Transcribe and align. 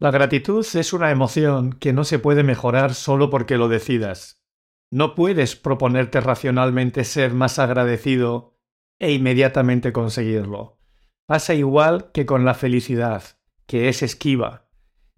La 0.00 0.10
gratitud 0.10 0.66
es 0.76 0.94
una 0.94 1.10
emoción 1.10 1.74
que 1.74 1.92
no 1.92 2.04
se 2.04 2.18
puede 2.18 2.42
mejorar 2.42 2.94
solo 2.94 3.28
porque 3.28 3.58
lo 3.58 3.68
decidas. 3.68 4.42
No 4.90 5.14
puedes 5.14 5.56
proponerte 5.56 6.22
racionalmente 6.22 7.04
ser 7.04 7.34
más 7.34 7.58
agradecido 7.58 8.56
e 8.98 9.12
inmediatamente 9.12 9.92
conseguirlo. 9.92 10.78
Pasa 11.26 11.52
igual 11.52 12.10
que 12.12 12.24
con 12.24 12.46
la 12.46 12.54
felicidad, 12.54 13.22
que 13.66 13.90
es 13.90 14.02
esquiva. 14.02 14.70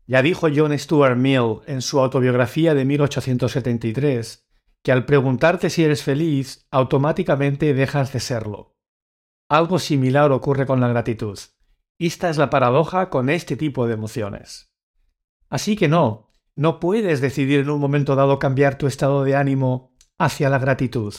Ya 0.09 0.21
dijo 0.21 0.49
John 0.53 0.77
Stuart 0.77 1.17
Mill 1.17 1.61
en 1.67 1.81
su 1.81 2.01
autobiografía 2.01 2.75
de 2.75 2.85
1873 2.85 4.49
que 4.83 4.91
al 4.91 5.07
preguntarte 5.07 5.71
si 5.71 5.85
eres 5.85 6.03
feliz, 6.03 6.67
automáticamente 6.73 7.73
dejas 7.73 8.13
de 8.13 8.19
serlo. 8.19 8.77
Algo 9.49 9.79
similar 9.79 10.33
ocurre 10.33 10.67
con 10.67 10.81
la 10.81 10.89
gratitud. 10.89 11.39
Esta 12.01 12.31
es 12.31 12.37
la 12.37 12.51
paradoja 12.51 13.11
con 13.11 13.31
este 13.31 13.57
tipo 13.57 13.87
de 13.87 13.95
emociones. 13.95 14.72
Así 15.53 15.77
que 15.77 15.87
no, 15.87 16.31
no 16.57 16.81
puedes 16.81 17.21
decidir 17.21 17.61
en 17.61 17.69
un 17.69 17.79
momento 17.79 18.17
dado 18.17 18.39
cambiar 18.39 18.79
tu 18.79 18.87
estado 18.87 19.23
de 19.23 19.37
ánimo 19.37 19.93
hacia 20.17 20.49
la 20.49 20.59
gratitud. 20.59 21.15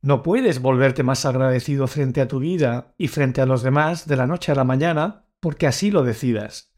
No 0.00 0.22
puedes 0.22 0.62
volverte 0.62 1.02
más 1.02 1.24
agradecido 1.24 1.88
frente 1.88 2.20
a 2.20 2.28
tu 2.28 2.38
vida 2.38 2.94
y 2.98 3.08
frente 3.08 3.40
a 3.40 3.46
los 3.46 3.64
demás 3.64 4.06
de 4.06 4.14
la 4.14 4.28
noche 4.28 4.52
a 4.52 4.54
la 4.54 4.62
mañana 4.62 5.26
porque 5.40 5.66
así 5.66 5.90
lo 5.90 6.04
decidas. 6.04 6.72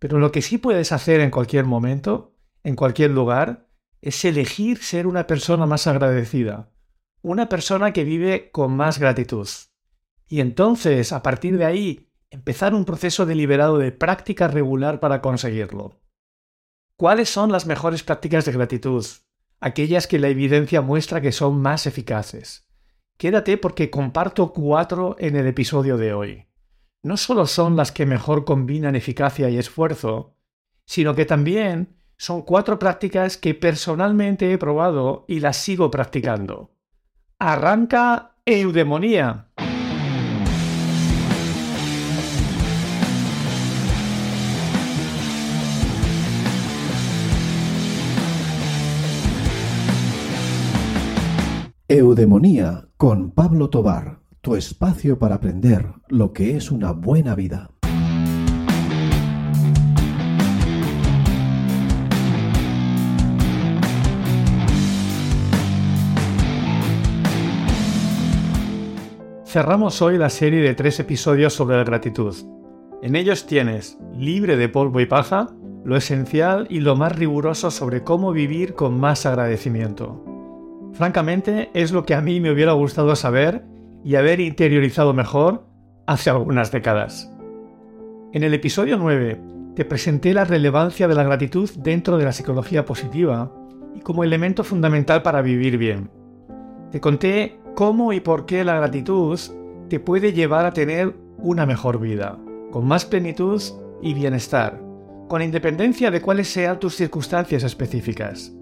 Pero 0.00 0.18
lo 0.18 0.32
que 0.32 0.42
sí 0.42 0.58
puedes 0.58 0.90
hacer 0.90 1.20
en 1.20 1.30
cualquier 1.30 1.64
momento, 1.64 2.34
en 2.64 2.74
cualquier 2.74 3.12
lugar, 3.12 3.68
es 4.00 4.24
elegir 4.24 4.78
ser 4.78 5.06
una 5.06 5.28
persona 5.28 5.64
más 5.64 5.86
agradecida, 5.86 6.72
una 7.20 7.48
persona 7.48 7.92
que 7.92 8.02
vive 8.02 8.50
con 8.50 8.76
más 8.76 8.98
gratitud. 8.98 9.46
Y 10.26 10.40
entonces, 10.40 11.12
a 11.12 11.22
partir 11.22 11.56
de 11.56 11.66
ahí, 11.66 12.10
empezar 12.30 12.74
un 12.74 12.84
proceso 12.84 13.26
deliberado 13.26 13.78
de 13.78 13.92
práctica 13.92 14.48
regular 14.48 14.98
para 14.98 15.22
conseguirlo. 15.22 16.01
¿Cuáles 17.02 17.30
son 17.30 17.50
las 17.50 17.66
mejores 17.66 18.04
prácticas 18.04 18.44
de 18.44 18.52
gratitud? 18.52 19.04
Aquellas 19.58 20.06
que 20.06 20.20
la 20.20 20.28
evidencia 20.28 20.82
muestra 20.82 21.20
que 21.20 21.32
son 21.32 21.60
más 21.60 21.88
eficaces. 21.88 22.68
Quédate 23.16 23.58
porque 23.58 23.90
comparto 23.90 24.52
cuatro 24.52 25.16
en 25.18 25.34
el 25.34 25.48
episodio 25.48 25.96
de 25.96 26.14
hoy. 26.14 26.46
No 27.02 27.16
solo 27.16 27.46
son 27.46 27.74
las 27.74 27.90
que 27.90 28.06
mejor 28.06 28.44
combinan 28.44 28.94
eficacia 28.94 29.50
y 29.50 29.58
esfuerzo, 29.58 30.36
sino 30.86 31.16
que 31.16 31.24
también 31.24 31.96
son 32.18 32.42
cuatro 32.42 32.78
prácticas 32.78 33.36
que 33.36 33.56
personalmente 33.56 34.52
he 34.52 34.56
probado 34.56 35.24
y 35.26 35.40
las 35.40 35.56
sigo 35.56 35.90
practicando. 35.90 36.70
Arranca 37.40 38.36
eudemonía. 38.46 39.48
Eudemonía 51.94 52.88
con 52.96 53.32
Pablo 53.32 53.68
Tobar, 53.68 54.20
tu 54.40 54.56
espacio 54.56 55.18
para 55.18 55.34
aprender 55.34 55.92
lo 56.08 56.32
que 56.32 56.56
es 56.56 56.70
una 56.70 56.92
buena 56.92 57.34
vida. 57.34 57.70
Cerramos 69.44 70.00
hoy 70.00 70.16
la 70.16 70.30
serie 70.30 70.62
de 70.62 70.74
tres 70.74 70.98
episodios 70.98 71.52
sobre 71.52 71.76
la 71.76 71.84
gratitud. 71.84 72.34
En 73.02 73.16
ellos 73.16 73.44
tienes, 73.44 73.98
libre 74.16 74.56
de 74.56 74.70
polvo 74.70 74.98
y 75.02 75.04
paja, 75.04 75.48
lo 75.84 75.98
esencial 75.98 76.66
y 76.70 76.80
lo 76.80 76.96
más 76.96 77.14
riguroso 77.14 77.70
sobre 77.70 78.02
cómo 78.02 78.32
vivir 78.32 78.72
con 78.72 78.98
más 78.98 79.26
agradecimiento. 79.26 80.24
Francamente, 81.02 81.68
es 81.74 81.90
lo 81.90 82.04
que 82.04 82.14
a 82.14 82.20
mí 82.20 82.38
me 82.38 82.52
hubiera 82.52 82.74
gustado 82.74 83.16
saber 83.16 83.64
y 84.04 84.14
haber 84.14 84.38
interiorizado 84.38 85.12
mejor 85.12 85.66
hace 86.06 86.30
algunas 86.30 86.70
décadas. 86.70 87.28
En 88.32 88.44
el 88.44 88.54
episodio 88.54 88.96
9 88.98 89.40
te 89.74 89.84
presenté 89.84 90.32
la 90.32 90.44
relevancia 90.44 91.08
de 91.08 91.16
la 91.16 91.24
gratitud 91.24 91.68
dentro 91.78 92.18
de 92.18 92.24
la 92.24 92.30
psicología 92.30 92.84
positiva 92.84 93.52
y 93.96 94.00
como 94.02 94.22
elemento 94.22 94.62
fundamental 94.62 95.22
para 95.22 95.42
vivir 95.42 95.76
bien. 95.76 96.08
Te 96.92 97.00
conté 97.00 97.58
cómo 97.74 98.12
y 98.12 98.20
por 98.20 98.46
qué 98.46 98.62
la 98.62 98.76
gratitud 98.76 99.40
te 99.88 99.98
puede 99.98 100.32
llevar 100.32 100.66
a 100.66 100.72
tener 100.72 101.16
una 101.36 101.66
mejor 101.66 101.98
vida, 101.98 102.38
con 102.70 102.86
más 102.86 103.06
plenitud 103.06 103.60
y 104.02 104.14
bienestar, 104.14 104.80
con 105.28 105.42
independencia 105.42 106.12
de 106.12 106.20
cuáles 106.20 106.46
sean 106.46 106.78
tus 106.78 106.94
circunstancias 106.94 107.64
específicas. 107.64 108.52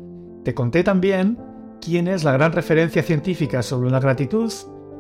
Te 0.42 0.54
conté 0.54 0.82
también 0.82 1.49
quién 1.80 2.08
es 2.08 2.24
la 2.24 2.32
gran 2.32 2.52
referencia 2.52 3.02
científica 3.02 3.62
sobre 3.62 3.90
la 3.90 4.00
gratitud 4.00 4.52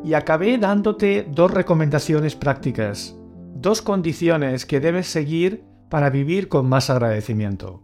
y 0.04 0.14
acabé 0.14 0.58
dándote 0.58 1.26
dos 1.30 1.50
recomendaciones 1.50 2.34
prácticas, 2.34 3.16
dos 3.54 3.82
condiciones 3.82 4.66
que 4.66 4.80
debes 4.80 5.06
seguir 5.06 5.64
para 5.88 6.10
vivir 6.10 6.48
con 6.48 6.68
más 6.68 6.88
agradecimiento. 6.90 7.82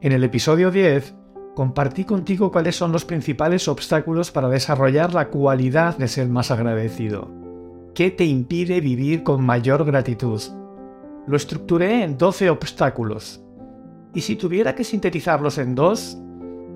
En 0.00 0.12
el 0.12 0.24
episodio 0.24 0.70
10 0.70 1.14
compartí 1.54 2.04
contigo 2.04 2.50
cuáles 2.52 2.76
son 2.76 2.92
los 2.92 3.04
principales 3.04 3.68
obstáculos 3.68 4.30
para 4.30 4.48
desarrollar 4.48 5.14
la 5.14 5.28
cualidad 5.28 5.96
de 5.96 6.08
ser 6.08 6.28
más 6.28 6.50
agradecido. 6.50 7.30
¿Qué 7.94 8.10
te 8.10 8.24
impide 8.24 8.80
vivir 8.80 9.22
con 9.22 9.44
mayor 9.44 9.84
gratitud? 9.84 10.42
Lo 11.26 11.36
estructuré 11.36 12.02
en 12.04 12.18
12 12.18 12.50
obstáculos. 12.50 13.42
Y 14.12 14.20
si 14.20 14.36
tuviera 14.36 14.74
que 14.74 14.84
sintetizarlos 14.84 15.58
en 15.58 15.74
dos, 15.74 16.18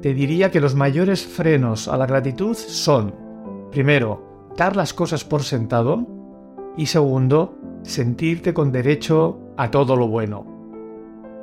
te 0.03 0.15
diría 0.15 0.51
que 0.51 0.61
los 0.61 0.75
mayores 0.75 1.27
frenos 1.27 1.89
a 1.89 1.97
la 1.97 2.07
gratitud 2.07 2.55
son, 2.55 3.15
primero, 3.71 4.53
dar 4.57 4.77
las 4.77 4.95
cosas 4.95 5.25
por 5.25 5.43
sentado 5.43 6.07
y 6.77 6.87
segundo, 6.87 7.59
sentirte 7.83 8.55
con 8.55 8.73
derecho 8.73 9.39
a 9.57 9.71
todo 9.71 9.97
lo 9.97 10.09
bueno. 10.09 10.47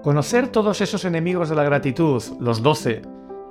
Conocer 0.03 0.47
todos 0.47 0.81
esos 0.81 1.05
enemigos 1.05 1.49
de 1.49 1.55
la 1.55 1.63
gratitud, 1.63 2.23
los 2.39 2.63
doce, 2.63 3.01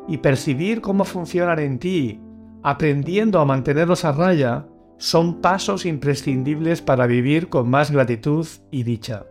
y 0.08 0.18
percibir 0.18 0.80
cómo 0.80 1.04
funcionan 1.04 1.58
en 1.58 1.78
ti, 1.78 2.20
aprendiendo 2.62 3.40
a 3.40 3.44
mantenerlos 3.44 4.04
a 4.04 4.12
raya, 4.12 4.66
son 4.98 5.40
pasos 5.40 5.84
imprescindibles 5.84 6.80
para 6.80 7.06
vivir 7.06 7.48
con 7.48 7.68
más 7.68 7.90
gratitud 7.90 8.46
y 8.70 8.82
dicha. 8.82 9.26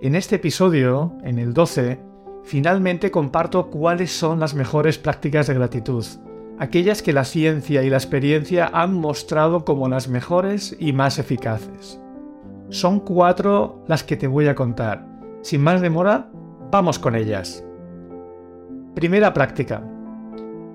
En 0.00 0.14
este 0.14 0.36
episodio, 0.36 1.12
en 1.22 1.38
el 1.38 1.52
12, 1.52 2.00
Finalmente 2.44 3.10
comparto 3.10 3.70
cuáles 3.70 4.12
son 4.12 4.40
las 4.40 4.54
mejores 4.54 4.98
prácticas 4.98 5.46
de 5.46 5.54
gratitud, 5.54 6.04
aquellas 6.58 7.02
que 7.02 7.12
la 7.12 7.24
ciencia 7.24 7.82
y 7.82 7.90
la 7.90 7.96
experiencia 7.96 8.70
han 8.72 8.94
mostrado 8.94 9.64
como 9.64 9.88
las 9.88 10.08
mejores 10.08 10.76
y 10.78 10.92
más 10.92 11.18
eficaces. 11.18 12.00
Son 12.70 13.00
cuatro 13.00 13.84
las 13.88 14.04
que 14.04 14.16
te 14.16 14.26
voy 14.26 14.48
a 14.48 14.54
contar. 14.54 15.06
Sin 15.42 15.62
más 15.62 15.80
demora, 15.80 16.30
vamos 16.70 16.98
con 16.98 17.14
ellas. 17.14 17.64
Primera 18.94 19.32
práctica. 19.32 19.82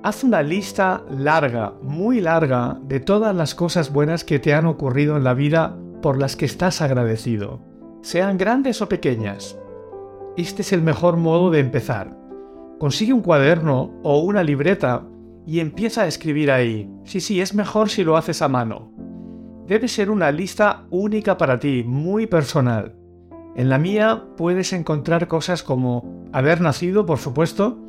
Haz 0.03 0.23
una 0.23 0.43
lista 0.43 1.03
larga, 1.09 1.73
muy 1.81 2.21
larga, 2.21 2.77
de 2.83 2.99
todas 2.99 3.35
las 3.35 3.55
cosas 3.55 3.91
buenas 3.91 4.23
que 4.23 4.39
te 4.39 4.53
han 4.53 4.67
ocurrido 4.67 5.17
en 5.17 5.23
la 5.23 5.33
vida 5.33 5.75
por 6.01 6.19
las 6.19 6.35
que 6.35 6.45
estás 6.45 6.81
agradecido, 6.81 7.59
sean 8.01 8.37
grandes 8.37 8.81
o 8.83 8.87
pequeñas 8.87 9.57
este 10.43 10.61
es 10.61 10.73
el 10.73 10.81
mejor 10.81 11.17
modo 11.17 11.49
de 11.51 11.59
empezar. 11.59 12.17
Consigue 12.79 13.13
un 13.13 13.21
cuaderno 13.21 13.93
o 14.03 14.19
una 14.19 14.43
libreta 14.43 15.07
y 15.45 15.59
empieza 15.59 16.03
a 16.03 16.07
escribir 16.07 16.51
ahí. 16.51 16.89
Sí, 17.03 17.21
sí, 17.21 17.39
es 17.39 17.53
mejor 17.53 17.89
si 17.89 18.03
lo 18.03 18.17
haces 18.17 18.41
a 18.41 18.49
mano. 18.49 18.91
Debe 19.67 19.87
ser 19.87 20.09
una 20.11 20.31
lista 20.31 20.85
única 20.89 21.37
para 21.37 21.59
ti, 21.59 21.83
muy 21.85 22.27
personal. 22.27 22.95
En 23.55 23.69
la 23.69 23.77
mía 23.77 24.25
puedes 24.35 24.73
encontrar 24.73 25.27
cosas 25.27 25.63
como 25.63 26.27
haber 26.33 26.61
nacido, 26.61 27.05
por 27.05 27.17
supuesto, 27.17 27.79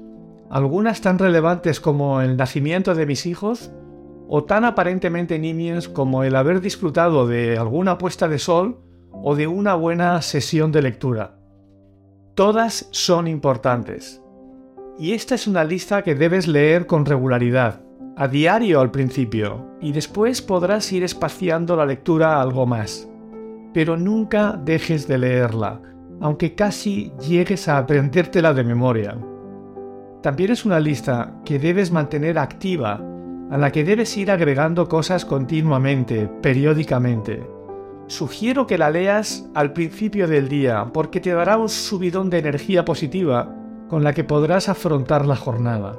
algunas 0.48 1.00
tan 1.00 1.19
relevantes 1.19 1.81
como 1.81 2.20
el 2.20 2.37
nacimiento 2.37 2.94
de 2.94 3.06
mis 3.06 3.26
hijos, 3.26 3.72
o 4.28 4.44
tan 4.44 4.64
aparentemente 4.64 5.38
nimias 5.38 5.88
como 5.88 6.25
el 6.25 6.37
haber 6.37 6.60
disfrutado 6.60 7.26
de 7.26 7.58
alguna 7.58 7.98
puesta 7.98 8.28
de 8.28 8.38
sol 8.38 8.81
o 9.12 9.34
de 9.34 9.46
una 9.46 9.75
buena 9.75 10.20
sesión 10.22 10.72
de 10.72 10.82
lectura. 10.82 11.35
Todas 12.36 12.86
son 12.90 13.28
importantes. 13.28 14.22
Y 14.98 15.12
esta 15.12 15.34
es 15.34 15.46
una 15.46 15.64
lista 15.64 16.02
que 16.02 16.14
debes 16.14 16.46
leer 16.46 16.86
con 16.86 17.06
regularidad, 17.06 17.80
a 18.14 18.28
diario 18.28 18.82
al 18.82 18.90
principio, 18.90 19.70
y 19.80 19.92
después 19.92 20.42
podrás 20.42 20.92
ir 20.92 21.02
espaciando 21.02 21.76
la 21.76 21.86
lectura 21.86 22.42
algo 22.42 22.66
más. 22.66 23.08
Pero 23.72 23.96
nunca 23.96 24.60
dejes 24.62 25.08
de 25.08 25.16
leerla, 25.16 25.80
aunque 26.20 26.54
casi 26.54 27.10
llegues 27.26 27.68
a 27.68 27.78
aprendértela 27.78 28.52
de 28.52 28.64
memoria. 28.64 29.16
También 30.22 30.50
es 30.50 30.66
una 30.66 30.78
lista 30.78 31.40
que 31.42 31.58
debes 31.58 31.90
mantener 31.90 32.38
activa, 32.38 33.00
a 33.50 33.56
la 33.56 33.72
que 33.72 33.82
debes 33.82 34.14
ir 34.18 34.30
agregando 34.30 34.90
cosas 34.90 35.24
continuamente, 35.24 36.28
periódicamente. 36.42 37.56
Sugiero 38.06 38.67
que 38.67 38.79
la 38.79 38.91
leas 38.91 39.49
al 39.55 39.73
principio 39.73 40.29
del 40.29 40.49
día 40.49 40.91
porque 40.93 41.20
te 41.20 41.32
dará 41.32 41.56
un 41.56 41.69
subidón 41.69 42.31
de 42.31 42.38
energía 42.38 42.85
positiva 42.85 43.55
con 43.88 44.05
la 44.05 44.12
que 44.12 44.25
podrás 44.25 44.69
afrontar 44.69 45.26
la 45.26 45.37
jornada. 45.37 45.99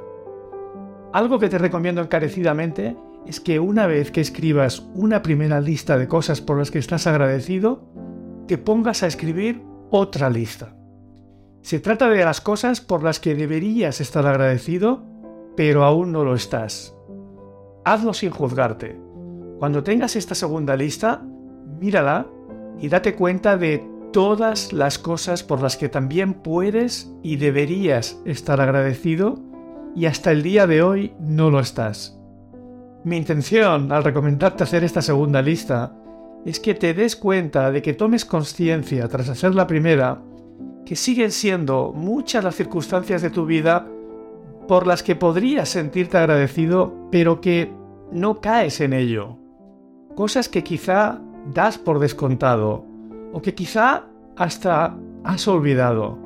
Algo 1.12 1.38
que 1.38 1.48
te 1.48 1.58
recomiendo 1.58 2.02
encarecidamente 2.02 2.96
es 3.26 3.40
que 3.40 3.60
una 3.60 3.86
vez 3.86 4.10
que 4.10 4.20
escribas 4.20 4.86
una 4.94 5.22
primera 5.22 5.60
lista 5.60 5.98
de 5.98 6.08
cosas 6.08 6.40
por 6.40 6.58
las 6.58 6.70
que 6.70 6.78
estás 6.78 7.06
agradecido, 7.06 7.84
te 8.46 8.58
pongas 8.58 9.02
a 9.02 9.06
escribir 9.06 9.62
otra 9.90 10.30
lista. 10.30 10.74
Se 11.62 11.80
trata 11.80 12.08
de 12.08 12.24
las 12.24 12.40
cosas 12.40 12.80
por 12.80 13.02
las 13.02 13.20
que 13.20 13.34
deberías 13.34 14.00
estar 14.00 14.26
agradecido, 14.26 15.04
pero 15.56 15.84
aún 15.84 16.12
no 16.12 16.24
lo 16.24 16.34
estás. 16.34 16.94
Hazlo 17.84 18.14
sin 18.14 18.30
juzgarte. 18.30 18.98
Cuando 19.58 19.82
tengas 19.82 20.14
esta 20.16 20.34
segunda 20.34 20.76
lista, 20.76 21.26
mírala 21.78 22.26
y 22.78 22.88
date 22.88 23.14
cuenta 23.14 23.56
de 23.56 23.84
todas 24.12 24.72
las 24.72 24.98
cosas 24.98 25.42
por 25.42 25.60
las 25.60 25.76
que 25.76 25.88
también 25.88 26.34
puedes 26.34 27.12
y 27.22 27.36
deberías 27.36 28.20
estar 28.24 28.60
agradecido 28.60 29.38
y 29.94 30.06
hasta 30.06 30.30
el 30.30 30.42
día 30.42 30.66
de 30.66 30.82
hoy 30.82 31.14
no 31.20 31.50
lo 31.50 31.60
estás. 31.60 32.18
Mi 33.04 33.16
intención 33.16 33.92
al 33.92 34.04
recomendarte 34.04 34.64
hacer 34.64 34.84
esta 34.84 35.02
segunda 35.02 35.42
lista 35.42 35.94
es 36.44 36.60
que 36.60 36.74
te 36.74 36.94
des 36.94 37.16
cuenta 37.16 37.70
de 37.70 37.82
que 37.82 37.94
tomes 37.94 38.24
conciencia 38.24 39.08
tras 39.08 39.28
hacer 39.28 39.54
la 39.54 39.66
primera 39.66 40.22
que 40.84 40.96
siguen 40.96 41.30
siendo 41.30 41.92
muchas 41.94 42.42
las 42.42 42.54
circunstancias 42.54 43.22
de 43.22 43.30
tu 43.30 43.44
vida 43.44 43.86
por 44.66 44.86
las 44.86 45.02
que 45.02 45.16
podrías 45.16 45.68
sentirte 45.68 46.18
agradecido, 46.18 47.08
pero 47.10 47.40
que 47.40 47.72
no 48.12 48.40
caes 48.40 48.80
en 48.80 48.92
ello. 48.92 49.38
Cosas 50.14 50.48
que 50.48 50.64
quizá 50.64 51.20
das 51.52 51.78
por 51.78 51.98
descontado 51.98 52.84
o 53.32 53.40
que 53.42 53.54
quizá 53.54 54.06
hasta 54.36 54.96
has 55.24 55.48
olvidado. 55.48 56.18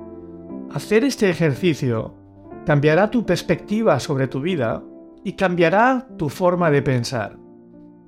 Hacer 0.72 1.04
este 1.04 1.30
ejercicio 1.30 2.14
cambiará 2.66 3.10
tu 3.10 3.26
perspectiva 3.26 3.98
sobre 4.00 4.28
tu 4.28 4.40
vida 4.40 4.82
y 5.24 5.32
cambiará 5.34 6.06
tu 6.16 6.28
forma 6.28 6.70
de 6.70 6.82
pensar. 6.82 7.38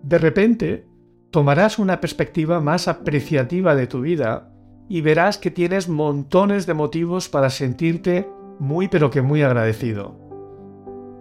De 0.02 0.19
repente, 0.19 0.87
tomarás 1.31 1.78
una 1.78 2.00
perspectiva 2.00 2.61
más 2.61 2.88
apreciativa 2.88 3.75
de 3.75 3.87
tu 3.87 4.00
vida 4.00 4.50
y 4.88 5.00
verás 5.00 5.38
que 5.38 5.50
tienes 5.50 5.88
montones 5.88 6.66
de 6.66 6.75
motivos 6.75 7.28
para 7.28 7.50
sentirte 7.50 8.28
muy 8.58 8.88
pero 8.88 9.11
que 9.11 9.22
muy 9.22 9.43
agradecido. 9.43 10.16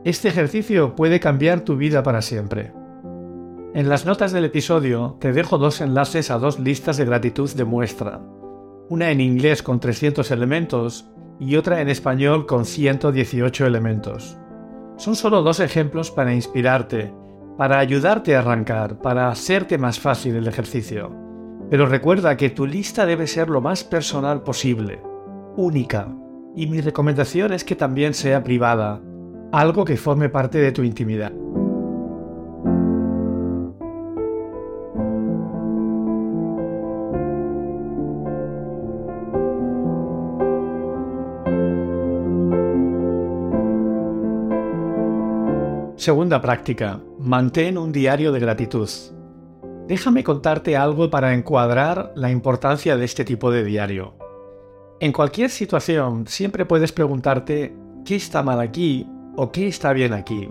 Este 0.03 0.27
ejercicio 0.27 0.95
puede 0.95 1.19
cambiar 1.19 1.61
tu 1.61 1.77
vida 1.77 2.03
para 2.03 2.21
siempre. 2.21 2.73
En 3.75 3.89
las 3.89 4.05
notas 4.05 4.31
del 4.31 4.45
episodio 4.45 5.17
te 5.19 5.33
dejo 5.33 5.57
dos 5.57 5.81
enlaces 5.81 6.29
a 6.29 6.37
dos 6.37 6.59
listas 6.59 6.97
de 6.97 7.05
gratitud 7.05 7.49
de 7.49 7.65
muestra, 7.65 8.21
una 8.87 9.09
en 9.09 9.19
inglés 9.19 9.63
con 9.63 9.79
300 9.79 10.29
elementos 10.29 11.09
y 11.39 11.55
otra 11.55 11.81
en 11.81 11.89
español 11.89 12.45
con 12.45 12.65
118 12.65 13.65
elementos. 13.65 14.37
Son 14.97 15.15
solo 15.15 15.41
dos 15.41 15.59
ejemplos 15.59 16.11
para 16.11 16.35
inspirarte, 16.35 17.15
para 17.57 17.79
ayudarte 17.79 18.35
a 18.35 18.39
arrancar, 18.39 19.01
para 19.01 19.29
hacerte 19.29 19.79
más 19.79 19.99
fácil 19.99 20.35
el 20.35 20.47
ejercicio. 20.47 21.11
Pero 21.71 21.87
recuerda 21.87 22.37
que 22.37 22.51
tu 22.51 22.67
lista 22.67 23.07
debe 23.07 23.25
ser 23.25 23.49
lo 23.49 23.59
más 23.59 23.83
personal 23.83 24.43
posible, 24.43 25.01
única, 25.57 26.15
y 26.55 26.67
mi 26.67 26.79
recomendación 26.79 27.53
es 27.53 27.63
que 27.63 27.75
también 27.75 28.13
sea 28.13 28.43
privada, 28.43 29.01
algo 29.51 29.83
que 29.83 29.97
forme 29.97 30.29
parte 30.29 30.59
de 30.59 30.71
tu 30.71 30.83
intimidad. 30.83 31.33
Segunda 46.03 46.41
práctica. 46.41 46.99
Mantén 47.17 47.77
un 47.77 47.93
diario 47.93 48.33
de 48.33 48.39
gratitud. 48.41 48.89
Déjame 49.87 50.21
contarte 50.21 50.75
algo 50.75 51.09
para 51.09 51.33
encuadrar 51.33 52.11
la 52.17 52.29
importancia 52.29 52.97
de 52.97 53.05
este 53.05 53.23
tipo 53.23 53.51
de 53.51 53.63
diario. 53.63 54.13
En 54.99 55.13
cualquier 55.13 55.49
situación 55.49 56.27
siempre 56.27 56.65
puedes 56.65 56.91
preguntarte 56.91 57.73
qué 58.03 58.17
está 58.17 58.43
mal 58.43 58.59
aquí 58.59 59.07
o 59.37 59.53
qué 59.53 59.69
está 59.69 59.93
bien 59.93 60.11
aquí. 60.11 60.49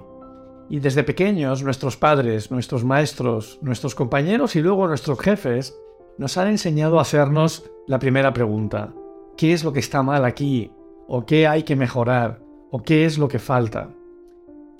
Y 0.70 0.80
desde 0.80 1.04
pequeños 1.04 1.62
nuestros 1.62 1.98
padres, 1.98 2.50
nuestros 2.50 2.82
maestros, 2.82 3.58
nuestros 3.60 3.94
compañeros 3.94 4.56
y 4.56 4.62
luego 4.62 4.88
nuestros 4.88 5.20
jefes 5.20 5.78
nos 6.16 6.38
han 6.38 6.48
enseñado 6.48 6.98
a 6.98 7.02
hacernos 7.02 7.70
la 7.86 7.98
primera 7.98 8.32
pregunta. 8.32 8.94
¿Qué 9.36 9.52
es 9.52 9.64
lo 9.64 9.74
que 9.74 9.80
está 9.80 10.02
mal 10.02 10.24
aquí? 10.24 10.72
¿O 11.08 11.26
qué 11.26 11.46
hay 11.46 11.64
que 11.64 11.76
mejorar? 11.76 12.40
¿O 12.70 12.82
qué 12.82 13.04
es 13.04 13.18
lo 13.18 13.28
que 13.28 13.38
falta? 13.38 13.90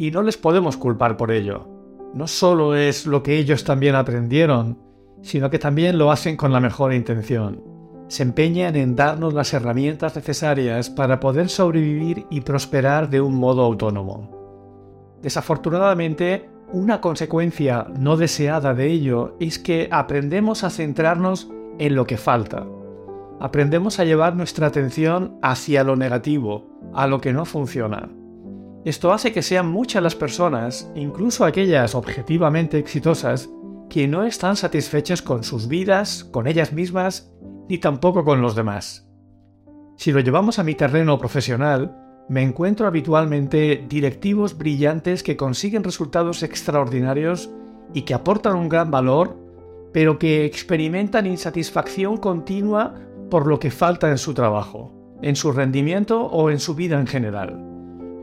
Y 0.03 0.11
no 0.11 0.23
les 0.23 0.37
podemos 0.37 0.77
culpar 0.77 1.17
por 1.17 1.31
ello 1.31 1.73
no 2.15 2.27
solo 2.27 2.75
es 2.75 3.07
lo 3.07 3.23
que 3.23 3.39
ellos 3.39 3.65
también 3.65 3.95
aprendieron, 3.95 4.79
sino 5.23 5.51
que 5.51 5.59
también 5.59 5.99
lo 5.99 6.11
hacen 6.11 6.37
con 6.37 6.53
la 6.53 6.61
mejor 6.61 6.93
intención. 6.93 7.63
Se 8.09 8.23
empeñan 8.23 8.77
en 8.77 8.95
darnos 8.95 9.33
las 9.33 9.55
herramientas 9.55 10.15
necesarias 10.17 10.91
para 10.91 11.21
poder 11.21 11.49
sobrevivir 11.49 12.27
y 12.29 12.43
prosperar 12.43 13.09
de 13.09 13.21
un 13.21 13.37
modo 13.37 13.63
autónomo. 13.63 15.19
Desafortunadamente, 15.23 16.51
una 16.73 17.01
consecuencia 17.01 17.87
no 17.97 18.17
deseada 18.17 18.75
de 18.75 18.87
ello 18.87 19.37
es 19.41 19.59
que 19.59 19.89
aprendemos 19.91 20.65
a 20.65 20.71
centrarnos 20.71 21.51
en 21.79 21.95
lo 21.95 22.07
que 22.07 22.19
falta. 22.19 22.67
Aprendemos 23.41 23.99
a 23.99 24.05
llevar 24.05 24.37
nuestra 24.37 24.67
atención 24.67 25.39
hacia 25.43 25.85
lo 25.85 25.97
negativo, 25.97 26.67
a 26.93 27.07
lo 27.07 27.21
que 27.21 27.33
no 27.33 27.45
funciona. 27.45 28.11
Esto 28.85 29.13
hace 29.13 29.33
que 29.33 29.43
sean 29.43 29.71
muchas 29.71 30.03
las 30.03 30.17
personas, 30.17 30.91
incluso 30.97 31.45
aquellas 31.45 31.95
objetivamente 31.95 32.79
exitosas, 32.79 33.49
que 33.89 34.09
no 34.09 34.25
están 34.25 34.57
satisfechas 34.57 35.23
con 35.23 35.45
sus 35.45 35.69
vidas, 35.69 36.25
con 36.25 36.49
ellas 36.49 36.73
mismas, 36.73 37.33
ni 37.69 37.79
tampoco 37.79 38.25
con 38.25 38.43
los 38.43 38.57
demás. 38.57 39.09
Si 39.97 40.11
lo 40.11 40.19
llevamos 40.19 40.59
a 40.59 40.65
mi 40.65 40.75
terreno 40.75 41.17
profesional, 41.19 41.97
me 42.29 42.43
encuentro 42.43 42.89
habitualmente 42.89 43.85
directivos 43.89 44.59
brillantes 44.59 45.23
que 45.23 45.37
consiguen 45.37 45.85
resultados 45.85 46.43
extraordinarios 46.43 47.51
y 47.95 48.03
que 48.03 48.15
aportan 48.15 48.57
un 48.57 48.69
gran 48.69 48.91
valor, 48.91 49.37
pero 49.93 50.19
que 50.19 50.45
experimentan 50.45 51.27
insatisfacción 51.27 52.17
continua 52.17 52.95
por 53.31 53.47
lo 53.47 53.61
que 53.61 53.71
falta 53.71 54.11
en 54.11 54.19
su 54.19 54.35
trabajo, 54.35 55.19
en 55.23 55.37
su 55.37 55.53
rendimiento 55.53 56.25
o 56.27 56.51
en 56.51 56.59
su 56.59 56.75
vida 56.75 56.99
en 56.99 57.07
general. 57.07 57.72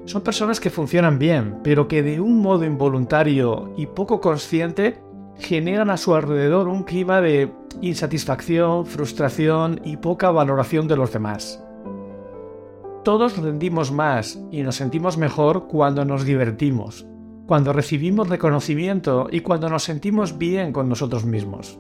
Son 0.09 0.23
personas 0.23 0.59
que 0.59 0.71
funcionan 0.71 1.19
bien, 1.19 1.59
pero 1.63 1.87
que 1.87 2.01
de 2.01 2.19
un 2.19 2.41
modo 2.41 2.65
involuntario 2.65 3.71
y 3.77 3.85
poco 3.85 4.19
consciente 4.19 4.99
generan 5.37 5.91
a 5.91 5.97
su 5.97 6.15
alrededor 6.15 6.67
un 6.67 6.81
clima 6.81 7.21
de 7.21 7.53
insatisfacción, 7.81 8.87
frustración 8.87 9.81
y 9.85 9.97
poca 9.97 10.31
valoración 10.31 10.87
de 10.87 10.95
los 10.95 11.13
demás. 11.13 11.63
Todos 13.03 13.37
rendimos 13.37 13.91
más 13.91 14.41
y 14.49 14.63
nos 14.63 14.77
sentimos 14.77 15.19
mejor 15.19 15.67
cuando 15.67 16.03
nos 16.05 16.25
divertimos, 16.25 17.05
cuando 17.45 17.71
recibimos 17.71 18.29
reconocimiento 18.29 19.27
y 19.31 19.41
cuando 19.41 19.69
nos 19.69 19.83
sentimos 19.83 20.39
bien 20.39 20.73
con 20.73 20.89
nosotros 20.89 21.23
mismos. 21.23 21.79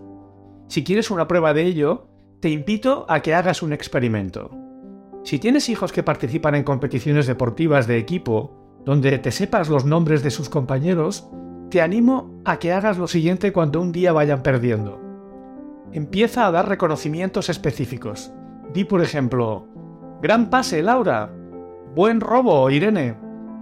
Si 0.67 0.83
quieres 0.83 1.09
una 1.09 1.27
prueba 1.27 1.55
de 1.55 1.63
ello, 1.63 2.05
te 2.41 2.51
invito 2.51 3.07
a 3.09 3.21
que 3.21 3.33
hagas 3.33 3.63
un 3.63 3.73
experimento. 3.73 4.68
Si 5.23 5.39
tienes 5.39 5.69
hijos 5.69 5.91
que 5.91 6.03
participan 6.03 6.55
en 6.55 6.63
competiciones 6.63 7.27
deportivas 7.27 7.87
de 7.87 7.97
equipo, 7.97 8.81
donde 8.85 9.17
te 9.19 9.31
sepas 9.31 9.69
los 9.69 9.85
nombres 9.85 10.23
de 10.23 10.31
sus 10.31 10.49
compañeros, 10.49 11.29
te 11.69 11.81
animo 11.81 12.41
a 12.45 12.57
que 12.57 12.71
hagas 12.71 12.97
lo 12.97 13.07
siguiente 13.07 13.53
cuando 13.53 13.81
un 13.81 13.91
día 13.91 14.13
vayan 14.13 14.41
perdiendo. 14.41 14.99
Empieza 15.91 16.47
a 16.47 16.51
dar 16.51 16.67
reconocimientos 16.67 17.49
específicos. 17.49 18.31
Di 18.73 18.85
por 18.85 19.01
ejemplo, 19.01 19.67
Gran 20.21 20.49
pase, 20.49 20.83
Laura. 20.83 21.31
Buen 21.95 22.19
robo, 22.19 22.69
Irene. 22.69 23.15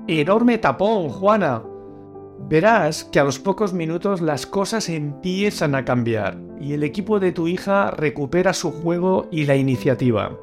Enorme 0.07 0.57
tapón, 0.57 1.09
Juana. 1.09 1.61
Verás 2.49 3.03
que 3.03 3.19
a 3.19 3.23
los 3.23 3.39
pocos 3.39 3.73
minutos 3.73 4.21
las 4.21 4.45
cosas 4.45 4.89
empiezan 4.89 5.75
a 5.75 5.85
cambiar 5.85 6.37
y 6.59 6.73
el 6.73 6.83
equipo 6.83 7.19
de 7.19 7.31
tu 7.31 7.47
hija 7.47 7.91
recupera 7.91 8.53
su 8.53 8.71
juego 8.71 9.27
y 9.31 9.45
la 9.45 9.55
iniciativa. 9.55 10.37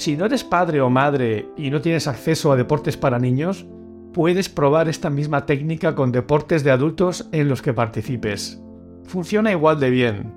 Si 0.00 0.16
no 0.16 0.24
eres 0.24 0.44
padre 0.44 0.80
o 0.80 0.88
madre 0.88 1.50
y 1.58 1.68
no 1.68 1.82
tienes 1.82 2.06
acceso 2.06 2.50
a 2.50 2.56
deportes 2.56 2.96
para 2.96 3.18
niños, 3.18 3.66
puedes 4.14 4.48
probar 4.48 4.88
esta 4.88 5.10
misma 5.10 5.44
técnica 5.44 5.94
con 5.94 6.10
deportes 6.10 6.64
de 6.64 6.70
adultos 6.70 7.28
en 7.32 7.50
los 7.50 7.60
que 7.60 7.74
participes. 7.74 8.62
Funciona 9.04 9.52
igual 9.52 9.78
de 9.78 9.90
bien. 9.90 10.32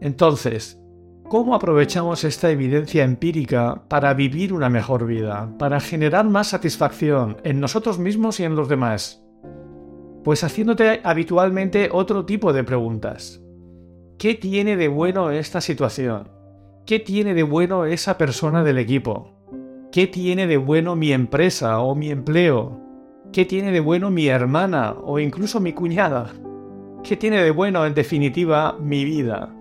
Entonces, 0.00 0.80
¿cómo 1.24 1.56
aprovechamos 1.56 2.22
esta 2.22 2.48
evidencia 2.48 3.02
empírica 3.02 3.82
para 3.88 4.14
vivir 4.14 4.52
una 4.52 4.70
mejor 4.70 5.04
vida, 5.04 5.52
para 5.58 5.80
generar 5.80 6.28
más 6.28 6.46
satisfacción 6.46 7.38
en 7.42 7.58
nosotros 7.58 7.98
mismos 7.98 8.38
y 8.38 8.44
en 8.44 8.54
los 8.54 8.68
demás? 8.68 9.20
Pues 10.22 10.44
haciéndote 10.44 11.00
habitualmente 11.02 11.88
otro 11.90 12.24
tipo 12.24 12.52
de 12.52 12.62
preguntas. 12.62 13.42
¿Qué 14.16 14.34
tiene 14.34 14.76
de 14.76 14.86
bueno 14.86 15.32
esta 15.32 15.60
situación? 15.60 16.35
¿Qué 16.86 17.00
tiene 17.00 17.34
de 17.34 17.42
bueno 17.42 17.84
esa 17.84 18.16
persona 18.16 18.62
del 18.62 18.78
equipo? 18.78 19.32
¿Qué 19.90 20.06
tiene 20.06 20.46
de 20.46 20.56
bueno 20.56 20.94
mi 20.94 21.10
empresa 21.10 21.80
o 21.80 21.96
mi 21.96 22.10
empleo? 22.10 22.80
¿Qué 23.32 23.44
tiene 23.44 23.72
de 23.72 23.80
bueno 23.80 24.08
mi 24.08 24.28
hermana 24.28 24.94
o 25.02 25.18
incluso 25.18 25.58
mi 25.58 25.72
cuñada? 25.72 26.32
¿Qué 27.02 27.16
tiene 27.16 27.42
de 27.42 27.50
bueno, 27.50 27.84
en 27.84 27.92
definitiva, 27.92 28.76
mi 28.80 29.04
vida? 29.04 29.52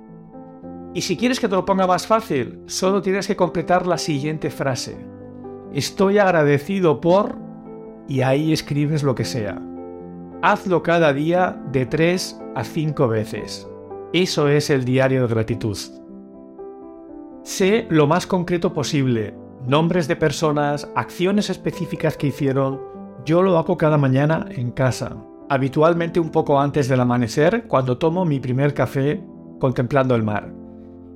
Y 0.93 1.01
si 1.01 1.17
quieres 1.17 1.39
que 1.39 1.47
te 1.47 1.55
lo 1.55 1.65
ponga 1.65 1.87
más 1.87 2.05
fácil, 2.05 2.59
solo 2.67 3.01
tienes 3.01 3.25
que 3.25 3.35
completar 3.35 3.87
la 3.87 3.97
siguiente 3.97 4.51
frase. 4.51 4.95
Estoy 5.73 6.19
agradecido 6.19 7.01
por... 7.01 7.39
y 8.07 8.21
ahí 8.21 8.53
escribes 8.53 9.01
lo 9.01 9.15
que 9.15 9.25
sea. 9.25 9.59
Hazlo 10.43 10.83
cada 10.83 11.11
día 11.11 11.59
de 11.71 11.87
3 11.87 12.39
a 12.53 12.63
5 12.63 13.07
veces. 13.07 13.67
Eso 14.13 14.47
es 14.47 14.69
el 14.69 14.85
diario 14.85 15.23
de 15.23 15.33
gratitud. 15.33 15.75
Sé 17.45 17.85
lo 17.91 18.07
más 18.07 18.25
concreto 18.25 18.73
posible, 18.73 19.35
nombres 19.67 20.07
de 20.07 20.15
personas, 20.15 20.89
acciones 20.95 21.51
específicas 21.51 22.17
que 22.17 22.25
hicieron. 22.25 22.81
Yo 23.23 23.43
lo 23.43 23.59
hago 23.59 23.77
cada 23.77 23.99
mañana 23.99 24.47
en 24.49 24.71
casa, 24.71 25.15
habitualmente 25.47 26.19
un 26.19 26.31
poco 26.31 26.59
antes 26.59 26.87
del 26.87 27.01
amanecer, 27.01 27.67
cuando 27.67 27.99
tomo 27.99 28.25
mi 28.25 28.39
primer 28.39 28.73
café 28.73 29.23
contemplando 29.59 30.15
el 30.15 30.23
mar. 30.23 30.51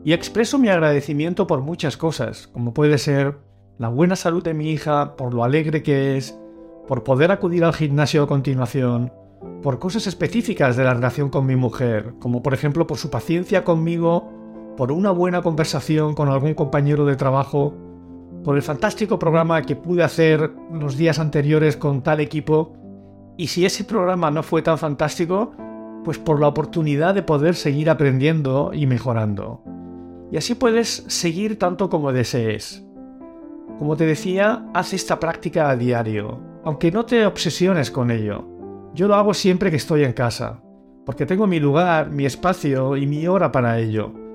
Y 0.06 0.14
expreso 0.14 0.60
mi 0.60 0.70
agradecimiento 0.70 1.48
por 1.48 1.62
muchas 1.62 1.98
cosas, 1.98 2.48
como 2.48 2.76
puede 2.76 3.00
ser 3.00 3.40
la 3.80 3.90
buena 3.90 4.16
salud 4.16 4.44
de 4.44 4.54
mi 4.54 4.70
hija, 4.70 5.16
por 5.16 5.34
lo 5.34 5.44
alegre 5.44 5.82
que 5.82 6.16
es, 6.16 6.40
por 6.88 7.04
poder 7.04 7.32
acudir 7.32 7.64
al 7.64 7.74
gimnasio 7.74 8.22
a 8.22 8.28
continuación, 8.28 9.12
por 9.64 9.80
cosas 9.80 10.06
específicas 10.06 10.78
de 10.78 10.84
la 10.84 10.94
relación 10.94 11.30
con 11.30 11.48
mi 11.48 11.56
mujer, 11.56 12.14
como 12.20 12.44
por 12.44 12.54
ejemplo 12.54 12.86
por 12.86 13.00
su 13.00 13.10
paciencia 13.10 13.64
conmigo, 13.64 14.39
por 14.80 14.94
una 14.94 15.12
buena 15.12 15.42
conversación 15.42 16.16
con 16.16 16.30
algún 16.30 16.54
compañero 16.54 17.04
de 17.06 17.18
trabajo, 17.18 17.74
por 18.46 18.56
el 18.56 18.62
fantástico 18.62 19.20
programa 19.20 19.62
que 19.64 19.76
pude 19.76 20.04
hacer 20.04 20.54
los 20.72 20.96
días 20.96 21.20
anteriores 21.20 21.76
con 21.76 22.02
tal 22.02 22.22
equipo, 22.22 22.78
y 23.36 23.48
si 23.48 23.66
ese 23.66 23.84
programa 23.84 24.32
no 24.32 24.42
fue 24.42 24.62
tan 24.62 24.78
fantástico, 24.78 25.52
pues 26.06 26.18
por 26.18 26.40
la 26.40 26.48
oportunidad 26.48 27.14
de 27.14 27.24
poder 27.24 27.56
seguir 27.56 27.90
aprendiendo 27.90 28.72
y 28.74 28.86
mejorando. 28.86 29.62
Y 30.32 30.38
así 30.38 30.56
puedes 30.56 31.04
seguir 31.10 31.60
tanto 31.60 31.90
como 31.90 32.14
desees. 32.14 32.88
Como 33.80 33.98
te 33.98 34.06
decía, 34.06 34.66
haz 34.74 34.94
esta 34.94 35.20
práctica 35.20 35.70
a 35.70 35.76
diario, 35.76 36.40
aunque 36.64 36.90
no 36.90 37.04
te 37.04 37.26
obsesiones 37.26 37.92
con 37.92 38.12
ello. 38.12 38.48
Yo 38.94 39.10
lo 39.10 39.16
hago 39.16 39.34
siempre 39.34 39.72
que 39.72 39.76
estoy 39.76 40.06
en 40.06 40.14
casa, 40.14 40.64
porque 41.06 41.26
tengo 41.26 41.48
mi 41.48 41.60
lugar, 41.60 42.12
mi 42.12 42.26
espacio 42.26 42.96
y 42.96 43.06
mi 43.08 43.28
hora 43.28 43.52
para 43.52 43.78
ello. 43.78 44.29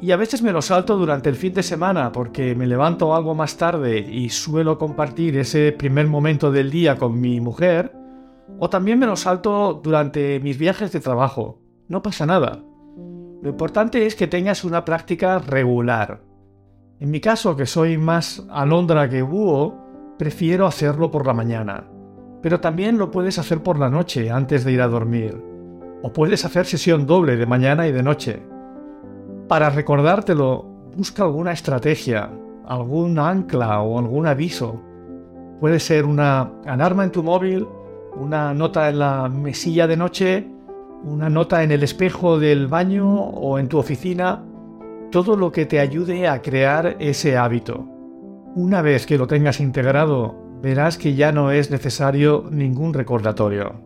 Y 0.00 0.12
a 0.12 0.16
veces 0.16 0.42
me 0.42 0.52
lo 0.52 0.62
salto 0.62 0.96
durante 0.96 1.28
el 1.28 1.34
fin 1.34 1.52
de 1.54 1.62
semana 1.62 2.12
porque 2.12 2.54
me 2.54 2.66
levanto 2.66 3.14
algo 3.14 3.34
más 3.34 3.56
tarde 3.56 3.98
y 3.98 4.28
suelo 4.28 4.78
compartir 4.78 5.36
ese 5.36 5.72
primer 5.72 6.06
momento 6.06 6.52
del 6.52 6.70
día 6.70 6.96
con 6.96 7.20
mi 7.20 7.40
mujer, 7.40 7.92
o 8.60 8.70
también 8.70 8.98
me 8.98 9.06
lo 9.06 9.16
salto 9.16 9.80
durante 9.82 10.40
mis 10.40 10.56
viajes 10.56 10.92
de 10.92 11.00
trabajo. 11.00 11.60
No 11.88 12.02
pasa 12.02 12.26
nada. 12.26 12.62
Lo 13.42 13.50
importante 13.50 14.06
es 14.06 14.14
que 14.14 14.26
tengas 14.26 14.64
una 14.64 14.84
práctica 14.84 15.38
regular. 15.38 16.22
En 17.00 17.10
mi 17.10 17.20
caso, 17.20 17.56
que 17.56 17.66
soy 17.66 17.98
más 17.98 18.46
alondra 18.50 19.08
que 19.08 19.22
búho, 19.22 20.16
prefiero 20.18 20.66
hacerlo 20.66 21.10
por 21.10 21.26
la 21.26 21.34
mañana 21.34 21.88
pero 22.42 22.60
también 22.60 22.98
lo 22.98 23.10
puedes 23.10 23.38
hacer 23.38 23.62
por 23.62 23.78
la 23.78 23.90
noche 23.90 24.30
antes 24.30 24.64
de 24.64 24.72
ir 24.72 24.82
a 24.82 24.88
dormir. 24.88 25.42
O 26.02 26.12
puedes 26.12 26.44
hacer 26.44 26.66
sesión 26.66 27.06
doble 27.06 27.36
de 27.36 27.46
mañana 27.46 27.88
y 27.88 27.92
de 27.92 28.02
noche. 28.02 28.42
Para 29.48 29.70
recordártelo, 29.70 30.66
busca 30.94 31.22
alguna 31.22 31.52
estrategia, 31.52 32.30
algún 32.66 33.18
ancla 33.18 33.80
o 33.80 33.98
algún 33.98 34.26
aviso. 34.26 34.82
Puede 35.58 35.80
ser 35.80 36.04
una 36.04 36.52
alarma 36.66 37.04
en 37.04 37.12
tu 37.12 37.22
móvil, 37.22 37.66
una 38.14 38.52
nota 38.52 38.90
en 38.90 38.98
la 38.98 39.30
mesilla 39.30 39.86
de 39.86 39.96
noche, 39.96 40.46
una 41.02 41.30
nota 41.30 41.62
en 41.62 41.72
el 41.72 41.82
espejo 41.82 42.38
del 42.38 42.66
baño 42.66 43.10
o 43.10 43.58
en 43.58 43.68
tu 43.68 43.78
oficina, 43.78 44.44
todo 45.10 45.34
lo 45.34 45.50
que 45.50 45.64
te 45.64 45.80
ayude 45.80 46.28
a 46.28 46.42
crear 46.42 46.96
ese 46.98 47.38
hábito. 47.38 47.86
Una 48.54 48.82
vez 48.82 49.06
que 49.06 49.16
lo 49.16 49.26
tengas 49.26 49.60
integrado 49.60 50.36
verás 50.60 50.98
que 50.98 51.14
ya 51.14 51.32
no 51.32 51.52
es 51.52 51.70
necesario 51.70 52.44
ningún 52.50 52.92
recordatorio. 52.92 53.80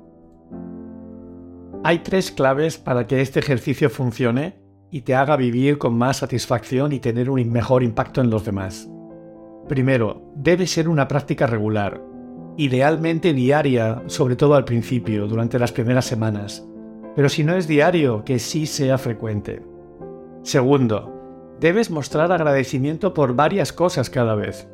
Hay 1.84 2.00
tres 2.00 2.32
claves 2.32 2.78
para 2.78 3.06
que 3.06 3.20
este 3.20 3.38
ejercicio 3.38 3.90
funcione 3.90 4.61
y 4.92 5.00
te 5.00 5.14
haga 5.14 5.36
vivir 5.36 5.78
con 5.78 5.96
más 5.96 6.18
satisfacción 6.18 6.92
y 6.92 7.00
tener 7.00 7.30
un 7.30 7.50
mejor 7.50 7.82
impacto 7.82 8.20
en 8.20 8.28
los 8.28 8.44
demás. 8.44 8.88
Primero, 9.66 10.30
debe 10.36 10.66
ser 10.66 10.86
una 10.86 11.08
práctica 11.08 11.46
regular, 11.46 12.02
idealmente 12.58 13.32
diaria, 13.32 14.02
sobre 14.06 14.36
todo 14.36 14.54
al 14.54 14.66
principio, 14.66 15.26
durante 15.26 15.58
las 15.58 15.72
primeras 15.72 16.04
semanas, 16.04 16.68
pero 17.16 17.30
si 17.30 17.42
no 17.42 17.56
es 17.56 17.66
diario, 17.66 18.22
que 18.22 18.38
sí 18.38 18.66
sea 18.66 18.98
frecuente. 18.98 19.62
Segundo, 20.42 21.56
debes 21.58 21.90
mostrar 21.90 22.30
agradecimiento 22.30 23.14
por 23.14 23.34
varias 23.34 23.72
cosas 23.72 24.10
cada 24.10 24.34
vez. 24.34 24.68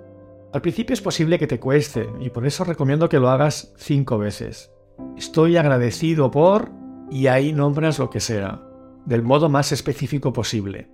Al 0.53 0.63
principio 0.63 0.95
es 0.95 1.01
posible 1.01 1.39
que 1.39 1.47
te 1.47 1.61
cueste 1.61 2.09
y 2.21 2.31
por 2.31 2.45
eso 2.45 2.65
recomiendo 2.65 3.09
que 3.09 3.21
lo 3.21 3.29
hagas 3.29 3.73
cinco 3.77 4.19
veces. 4.19 4.73
Estoy 5.17 5.57
agradecido 5.57 6.33
por... 6.33 6.71
y 7.09 7.29
ahí 7.29 7.53
nombras 7.53 8.01
lo 8.01 8.11
que 8.11 8.19
sea, 8.19 8.68
del 9.09 9.23
modo 9.23 9.49
más 9.49 9.73
específico 9.73 10.33
posible. 10.35 10.91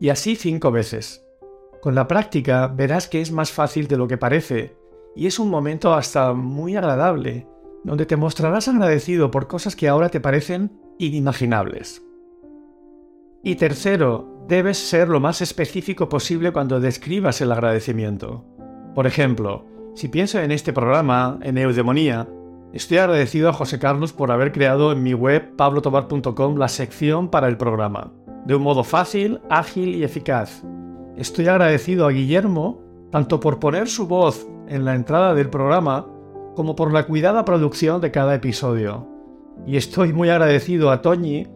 Y 0.00 0.08
así 0.08 0.34
cinco 0.34 0.72
veces. 0.72 1.24
Con 1.80 1.94
la 1.94 2.08
práctica 2.08 2.66
verás 2.66 3.08
que 3.08 3.20
es 3.20 3.30
más 3.30 3.52
fácil 3.52 3.86
de 3.86 3.96
lo 3.96 4.08
que 4.08 4.18
parece 4.18 4.76
y 5.14 5.26
es 5.26 5.38
un 5.38 5.48
momento 5.48 5.94
hasta 5.94 6.32
muy 6.32 6.74
agradable, 6.74 7.46
donde 7.84 8.04
te 8.04 8.16
mostrarás 8.16 8.66
agradecido 8.66 9.30
por 9.30 9.46
cosas 9.46 9.76
que 9.76 9.88
ahora 9.88 10.08
te 10.08 10.20
parecen 10.20 10.72
inimaginables. 10.98 12.02
Y 13.44 13.54
tercero, 13.56 14.44
debes 14.48 14.78
ser 14.78 15.08
lo 15.08 15.20
más 15.20 15.40
específico 15.40 16.08
posible 16.08 16.52
cuando 16.52 16.80
describas 16.80 17.40
el 17.40 17.52
agradecimiento. 17.52 18.44
Por 18.94 19.06
ejemplo, 19.06 19.66
si 19.94 20.08
pienso 20.08 20.40
en 20.40 20.50
este 20.50 20.72
programa, 20.72 21.38
en 21.42 21.58
Eudemonía, 21.58 22.28
estoy 22.72 22.98
agradecido 22.98 23.48
a 23.48 23.52
José 23.52 23.78
Carlos 23.78 24.12
por 24.12 24.30
haber 24.30 24.52
creado 24.52 24.92
en 24.92 25.02
mi 25.02 25.14
web 25.14 25.56
pablotobar.com 25.56 26.56
la 26.56 26.68
sección 26.68 27.28
para 27.28 27.48
el 27.48 27.56
programa, 27.56 28.12
de 28.46 28.54
un 28.54 28.62
modo 28.62 28.84
fácil, 28.84 29.40
ágil 29.50 29.94
y 29.94 30.04
eficaz. 30.04 30.62
Estoy 31.16 31.48
agradecido 31.48 32.06
a 32.06 32.12
Guillermo 32.12 32.82
tanto 33.10 33.40
por 33.40 33.58
poner 33.58 33.88
su 33.88 34.06
voz 34.06 34.46
en 34.68 34.84
la 34.84 34.94
entrada 34.94 35.34
del 35.34 35.50
programa 35.50 36.06
como 36.56 36.74
por 36.74 36.92
la 36.92 37.06
cuidada 37.06 37.44
producción 37.44 38.00
de 38.00 38.10
cada 38.10 38.34
episodio. 38.34 39.06
Y 39.66 39.76
estoy 39.76 40.12
muy 40.12 40.30
agradecido 40.30 40.90
a 40.90 41.02
Toñi 41.02 41.46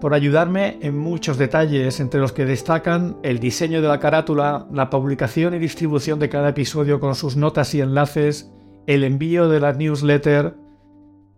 por 0.00 0.12
ayudarme 0.12 0.78
en 0.82 0.96
muchos 0.96 1.38
detalles, 1.38 2.00
entre 2.00 2.20
los 2.20 2.32
que 2.32 2.44
destacan 2.44 3.16
el 3.22 3.38
diseño 3.38 3.80
de 3.80 3.88
la 3.88 3.98
carátula, 3.98 4.66
la 4.70 4.90
publicación 4.90 5.54
y 5.54 5.58
distribución 5.58 6.18
de 6.18 6.28
cada 6.28 6.50
episodio 6.50 7.00
con 7.00 7.14
sus 7.14 7.36
notas 7.36 7.74
y 7.74 7.80
enlaces, 7.80 8.52
el 8.86 9.04
envío 9.04 9.48
de 9.48 9.60
la 9.60 9.72
newsletter, 9.72 10.54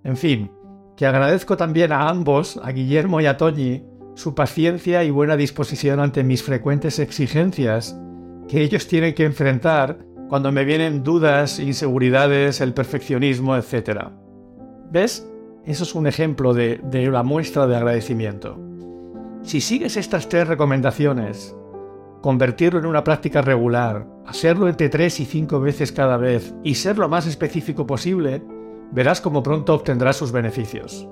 en 0.05 0.17
fin, 0.17 0.51
que 0.97 1.07
agradezco 1.07 1.57
también 1.57 1.93
a 1.93 2.09
ambos, 2.09 2.59
a 2.63 2.73
Guillermo 2.73 3.21
y 3.21 3.27
a 3.27 3.37
Toñi, 3.37 3.85
su 4.15 4.35
paciencia 4.35 5.05
y 5.05 5.11
buena 5.11 5.37
disposición 5.37 6.01
ante 6.01 6.25
mis 6.25 6.43
frecuentes 6.43 6.99
exigencias 6.99 7.97
que 8.49 8.63
ellos 8.63 8.89
tienen 8.89 9.15
que 9.15 9.25
enfrentar 9.25 9.99
cuando 10.29 10.51
me 10.51 10.65
vienen 10.65 11.05
dudas, 11.05 11.61
inseguridades, 11.61 12.61
el 12.61 12.75
perfeccionismo, 12.75 13.57
etc. 13.57 14.09
¿Ves? 14.91 15.27
Eso 15.65 15.85
es 15.85 15.95
un 15.95 16.07
ejemplo 16.07 16.55
de, 16.55 16.81
la 17.13 17.23
muestra 17.23 17.67
de 17.67 17.77
agradecimiento. 17.77 18.59
Si 19.43 19.61
sigues 19.61 19.97
estas 19.97 20.29
tres 20.29 20.49
recomendaciones, 20.49 21.55
convertirlo 22.23 22.81
en 22.81 22.87
una 22.87 23.05
práctica 23.05 23.41
regular, 23.41 24.07
hacerlo 24.27 24.69
entre 24.69 24.89
tres 24.89 25.21
y 25.21 25.25
cinco 25.25 25.61
veces 25.61 25.93
cada 25.93 26.17
vez 26.17 26.55
y 26.65 26.75
ser 26.75 26.99
lo 26.99 27.09
más 27.09 27.27
específico 27.27 27.87
posible, 27.87 28.43
verás 28.93 29.21
cómo 29.21 29.43
pronto 29.43 29.75
obtendrás 29.75 30.17
sus 30.17 30.33
beneficios. 30.33 31.09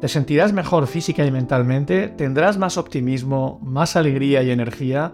Te 0.00 0.08
sentirás 0.08 0.52
mejor 0.52 0.86
física 0.86 1.24
y 1.24 1.30
mentalmente, 1.30 2.08
tendrás 2.08 2.58
más 2.58 2.76
optimismo, 2.76 3.60
más 3.62 3.96
alegría 3.96 4.42
y 4.42 4.50
energía, 4.50 5.12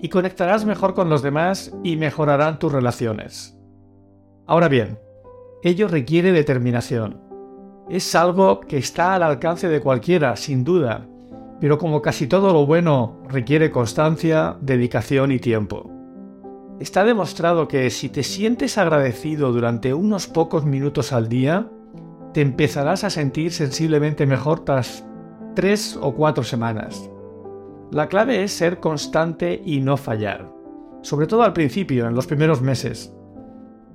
y 0.00 0.08
conectarás 0.08 0.64
mejor 0.64 0.94
con 0.94 1.08
los 1.08 1.22
demás 1.22 1.72
y 1.82 1.96
mejorarán 1.96 2.58
tus 2.58 2.72
relaciones. 2.72 3.56
Ahora 4.46 4.68
bien, 4.68 4.98
ello 5.62 5.86
requiere 5.86 6.32
determinación 6.32 7.32
es 7.88 8.14
algo 8.14 8.60
que 8.60 8.78
está 8.78 9.14
al 9.14 9.22
alcance 9.22 9.68
de 9.68 9.80
cualquiera, 9.80 10.36
sin 10.36 10.64
duda, 10.64 11.06
pero 11.60 11.78
como 11.78 12.00
casi 12.00 12.26
todo 12.26 12.52
lo 12.52 12.64
bueno 12.64 13.20
requiere 13.28 13.70
constancia, 13.70 14.56
dedicación 14.60 15.32
y 15.32 15.38
tiempo. 15.38 15.90
Está 16.82 17.04
demostrado 17.04 17.68
que 17.68 17.88
si 17.90 18.08
te 18.08 18.24
sientes 18.24 18.76
agradecido 18.76 19.52
durante 19.52 19.94
unos 19.94 20.26
pocos 20.26 20.64
minutos 20.64 21.12
al 21.12 21.28
día, 21.28 21.70
te 22.34 22.40
empezarás 22.40 23.04
a 23.04 23.10
sentir 23.10 23.52
sensiblemente 23.52 24.26
mejor 24.26 24.64
tras 24.64 25.04
tres 25.54 25.96
o 26.02 26.12
cuatro 26.12 26.42
semanas. 26.42 27.08
La 27.92 28.08
clave 28.08 28.42
es 28.42 28.50
ser 28.50 28.80
constante 28.80 29.62
y 29.64 29.78
no 29.78 29.96
fallar, 29.96 30.52
sobre 31.02 31.28
todo 31.28 31.44
al 31.44 31.52
principio, 31.52 32.08
en 32.08 32.16
los 32.16 32.26
primeros 32.26 32.60
meses. 32.62 33.14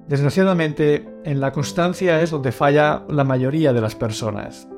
Desgraciadamente, 0.08 1.10
en 1.25 1.41
la 1.41 1.51
constancia 1.51 2.22
es 2.22 2.32
donde 2.32 2.53
falla 2.53 3.03
la 3.10 3.25
mayoría 3.25 3.74
de 3.74 3.82
las 3.82 3.96
personas. 3.96 4.70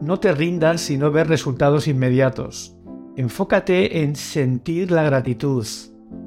No 0.00 0.18
te 0.18 0.32
rindas 0.32 0.80
si 0.80 0.96
no 0.96 1.10
ves 1.10 1.26
resultados 1.26 1.88
inmediatos. 1.88 2.74
Enfócate 3.16 4.00
en 4.00 4.16
sentir 4.16 4.90
la 4.90 5.02
gratitud. 5.02 5.66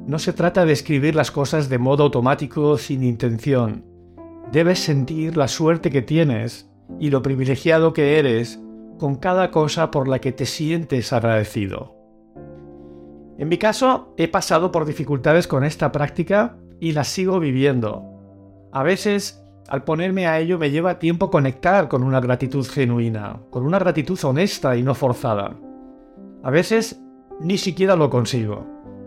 No 0.05 0.19
se 0.19 0.33
trata 0.33 0.65
de 0.65 0.73
escribir 0.73 1.15
las 1.15 1.31
cosas 1.31 1.69
de 1.69 1.77
modo 1.77 2.03
automático 2.03 2.77
sin 2.77 3.03
intención. 3.03 3.85
Debes 4.51 4.79
sentir 4.79 5.37
la 5.37 5.47
suerte 5.47 5.89
que 5.89 6.01
tienes 6.01 6.69
y 6.99 7.09
lo 7.09 7.21
privilegiado 7.21 7.93
que 7.93 8.19
eres 8.19 8.59
con 8.99 9.15
cada 9.15 9.51
cosa 9.51 9.91
por 9.91 10.07
la 10.07 10.19
que 10.19 10.31
te 10.31 10.45
sientes 10.45 11.13
agradecido. 11.13 11.95
En 13.37 13.49
mi 13.49 13.57
caso, 13.57 14.13
he 14.17 14.27
pasado 14.27 14.71
por 14.71 14.85
dificultades 14.85 15.47
con 15.47 15.63
esta 15.63 15.91
práctica 15.91 16.57
y 16.79 16.91
las 16.91 17.07
sigo 17.07 17.39
viviendo. 17.39 18.03
A 18.71 18.83
veces, 18.83 19.43
al 19.67 19.83
ponerme 19.83 20.27
a 20.27 20.39
ello, 20.39 20.59
me 20.59 20.69
lleva 20.69 20.99
tiempo 20.99 21.31
conectar 21.31 21.87
con 21.87 22.03
una 22.03 22.19
gratitud 22.19 22.65
genuina, 22.67 23.39
con 23.49 23.65
una 23.65 23.79
gratitud 23.79 24.19
honesta 24.23 24.75
y 24.77 24.83
no 24.83 24.93
forzada. 24.93 25.55
A 26.43 26.51
veces, 26.51 27.01
ni 27.39 27.57
siquiera 27.57 27.95
lo 27.95 28.09
consigo. 28.09 28.65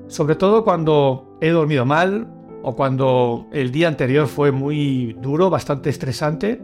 Sobre 0.08 0.36
todo 0.36 0.64
cuando 0.64 1.36
he 1.40 1.50
dormido 1.50 1.84
mal 1.84 2.32
o 2.62 2.74
cuando 2.74 3.46
el 3.52 3.72
día 3.72 3.88
anterior 3.88 4.26
fue 4.26 4.52
muy 4.52 5.16
duro, 5.20 5.50
bastante 5.50 5.90
estresante, 5.90 6.60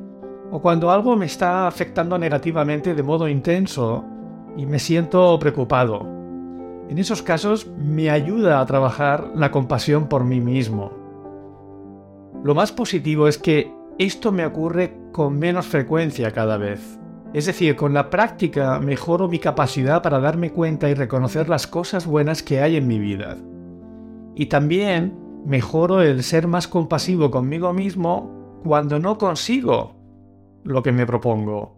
o 0.50 0.60
cuando 0.60 0.90
algo 0.90 1.16
me 1.16 1.26
está 1.26 1.66
afectando 1.66 2.18
negativamente 2.18 2.94
de 2.94 3.02
modo 3.02 3.28
intenso 3.28 4.04
y 4.56 4.66
me 4.66 4.78
siento 4.78 5.38
preocupado. 5.38 6.06
En 6.88 6.98
esos 6.98 7.22
casos 7.22 7.66
me 7.78 8.10
ayuda 8.10 8.60
a 8.60 8.66
trabajar 8.66 9.30
la 9.34 9.50
compasión 9.50 10.08
por 10.08 10.24
mí 10.24 10.40
mismo. 10.40 10.92
Lo 12.44 12.54
más 12.54 12.72
positivo 12.72 13.28
es 13.28 13.38
que 13.38 13.72
esto 13.98 14.32
me 14.32 14.44
ocurre 14.44 14.98
con 15.12 15.38
menos 15.38 15.66
frecuencia 15.66 16.32
cada 16.32 16.58
vez. 16.58 16.98
Es 17.34 17.46
decir, 17.46 17.76
con 17.76 17.94
la 17.94 18.10
práctica 18.10 18.78
mejoro 18.78 19.26
mi 19.26 19.38
capacidad 19.38 20.02
para 20.02 20.20
darme 20.20 20.52
cuenta 20.52 20.90
y 20.90 20.94
reconocer 20.94 21.48
las 21.48 21.66
cosas 21.66 22.06
buenas 22.06 22.42
que 22.42 22.60
hay 22.60 22.76
en 22.76 22.86
mi 22.86 22.98
vida. 22.98 23.38
Y 24.34 24.46
también 24.46 25.18
mejoro 25.46 26.02
el 26.02 26.22
ser 26.22 26.46
más 26.46 26.68
compasivo 26.68 27.30
conmigo 27.30 27.72
mismo 27.72 28.60
cuando 28.62 28.98
no 28.98 29.16
consigo 29.16 29.96
lo 30.62 30.82
que 30.82 30.92
me 30.92 31.06
propongo. 31.06 31.76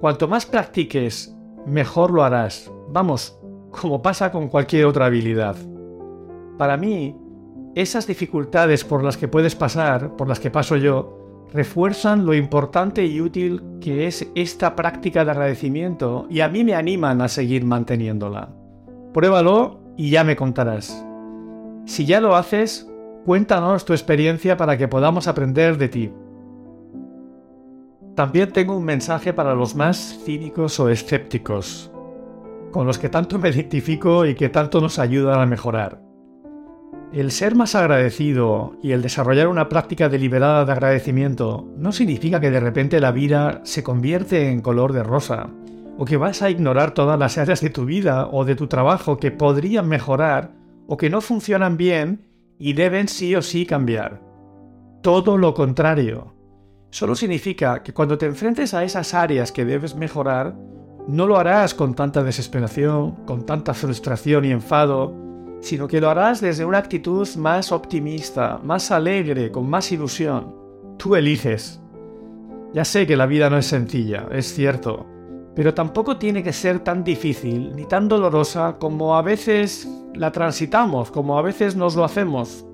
Cuanto 0.00 0.28
más 0.28 0.46
practiques, 0.46 1.36
mejor 1.66 2.10
lo 2.10 2.24
harás. 2.24 2.72
Vamos, 2.90 3.38
como 3.70 4.02
pasa 4.02 4.32
con 4.32 4.48
cualquier 4.48 4.86
otra 4.86 5.06
habilidad. 5.06 5.56
Para 6.58 6.76
mí, 6.76 7.16
esas 7.74 8.06
dificultades 8.06 8.84
por 8.84 9.02
las 9.04 9.16
que 9.16 9.28
puedes 9.28 9.54
pasar, 9.54 10.16
por 10.16 10.28
las 10.28 10.40
que 10.40 10.50
paso 10.50 10.76
yo, 10.76 11.23
refuerzan 11.54 12.26
lo 12.26 12.34
importante 12.34 13.06
y 13.06 13.20
útil 13.20 13.62
que 13.80 14.08
es 14.08 14.28
esta 14.34 14.74
práctica 14.74 15.24
de 15.24 15.30
agradecimiento 15.30 16.26
y 16.28 16.40
a 16.40 16.48
mí 16.48 16.64
me 16.64 16.74
animan 16.74 17.22
a 17.22 17.28
seguir 17.28 17.64
manteniéndola. 17.64 18.52
Pruébalo 19.12 19.80
y 19.96 20.10
ya 20.10 20.24
me 20.24 20.34
contarás. 20.34 21.06
Si 21.86 22.06
ya 22.06 22.20
lo 22.20 22.34
haces, 22.34 22.90
cuéntanos 23.24 23.84
tu 23.84 23.92
experiencia 23.92 24.56
para 24.56 24.76
que 24.76 24.88
podamos 24.88 25.28
aprender 25.28 25.78
de 25.78 25.88
ti. 25.88 26.12
También 28.16 28.52
tengo 28.52 28.76
un 28.76 28.84
mensaje 28.84 29.32
para 29.32 29.54
los 29.54 29.76
más 29.76 30.20
cínicos 30.24 30.80
o 30.80 30.88
escépticos 30.88 31.92
con 32.72 32.88
los 32.88 32.98
que 32.98 33.08
tanto 33.08 33.38
me 33.38 33.50
identifico 33.50 34.26
y 34.26 34.34
que 34.34 34.48
tanto 34.48 34.80
nos 34.80 34.98
ayudan 34.98 35.40
a 35.40 35.46
mejorar. 35.46 36.03
El 37.14 37.30
ser 37.30 37.54
más 37.54 37.76
agradecido 37.76 38.76
y 38.82 38.90
el 38.90 39.00
desarrollar 39.00 39.46
una 39.46 39.68
práctica 39.68 40.08
deliberada 40.08 40.64
de 40.64 40.72
agradecimiento 40.72 41.64
no 41.76 41.92
significa 41.92 42.40
que 42.40 42.50
de 42.50 42.58
repente 42.58 42.98
la 42.98 43.12
vida 43.12 43.60
se 43.62 43.84
convierte 43.84 44.50
en 44.50 44.60
color 44.60 44.92
de 44.92 45.04
rosa, 45.04 45.48
o 45.96 46.06
que 46.06 46.16
vas 46.16 46.42
a 46.42 46.50
ignorar 46.50 46.92
todas 46.92 47.16
las 47.16 47.38
áreas 47.38 47.60
de 47.60 47.70
tu 47.70 47.84
vida 47.84 48.26
o 48.32 48.44
de 48.44 48.56
tu 48.56 48.66
trabajo 48.66 49.16
que 49.18 49.30
podrían 49.30 49.86
mejorar 49.86 50.56
o 50.88 50.96
que 50.96 51.08
no 51.08 51.20
funcionan 51.20 51.76
bien 51.76 52.26
y 52.58 52.72
deben 52.72 53.06
sí 53.06 53.36
o 53.36 53.42
sí 53.42 53.64
cambiar. 53.64 54.20
Todo 55.00 55.38
lo 55.38 55.54
contrario. 55.54 56.34
Solo 56.90 57.14
significa 57.14 57.84
que 57.84 57.94
cuando 57.94 58.18
te 58.18 58.26
enfrentes 58.26 58.74
a 58.74 58.82
esas 58.82 59.14
áreas 59.14 59.52
que 59.52 59.64
debes 59.64 59.94
mejorar, 59.94 60.56
no 61.06 61.28
lo 61.28 61.38
harás 61.38 61.74
con 61.74 61.94
tanta 61.94 62.24
desesperación, 62.24 63.24
con 63.24 63.46
tanta 63.46 63.72
frustración 63.72 64.46
y 64.46 64.50
enfado, 64.50 65.14
sino 65.64 65.88
que 65.88 65.98
lo 65.98 66.10
harás 66.10 66.42
desde 66.42 66.66
una 66.66 66.76
actitud 66.76 67.26
más 67.36 67.72
optimista, 67.72 68.60
más 68.62 68.90
alegre, 68.90 69.50
con 69.50 69.66
más 69.66 69.90
ilusión. 69.92 70.54
Tú 70.98 71.16
eliges. 71.16 71.80
Ya 72.74 72.84
sé 72.84 73.06
que 73.06 73.16
la 73.16 73.24
vida 73.24 73.48
no 73.48 73.56
es 73.56 73.64
sencilla, 73.64 74.26
es 74.30 74.52
cierto, 74.52 75.06
pero 75.56 75.72
tampoco 75.72 76.18
tiene 76.18 76.42
que 76.42 76.52
ser 76.52 76.80
tan 76.80 77.02
difícil 77.02 77.74
ni 77.74 77.86
tan 77.86 78.08
dolorosa 78.08 78.76
como 78.78 79.16
a 79.16 79.22
veces 79.22 79.88
la 80.14 80.32
transitamos, 80.32 81.10
como 81.10 81.38
a 81.38 81.42
veces 81.42 81.76
nos 81.76 81.96
lo 81.96 82.04
hacemos. 82.04 82.66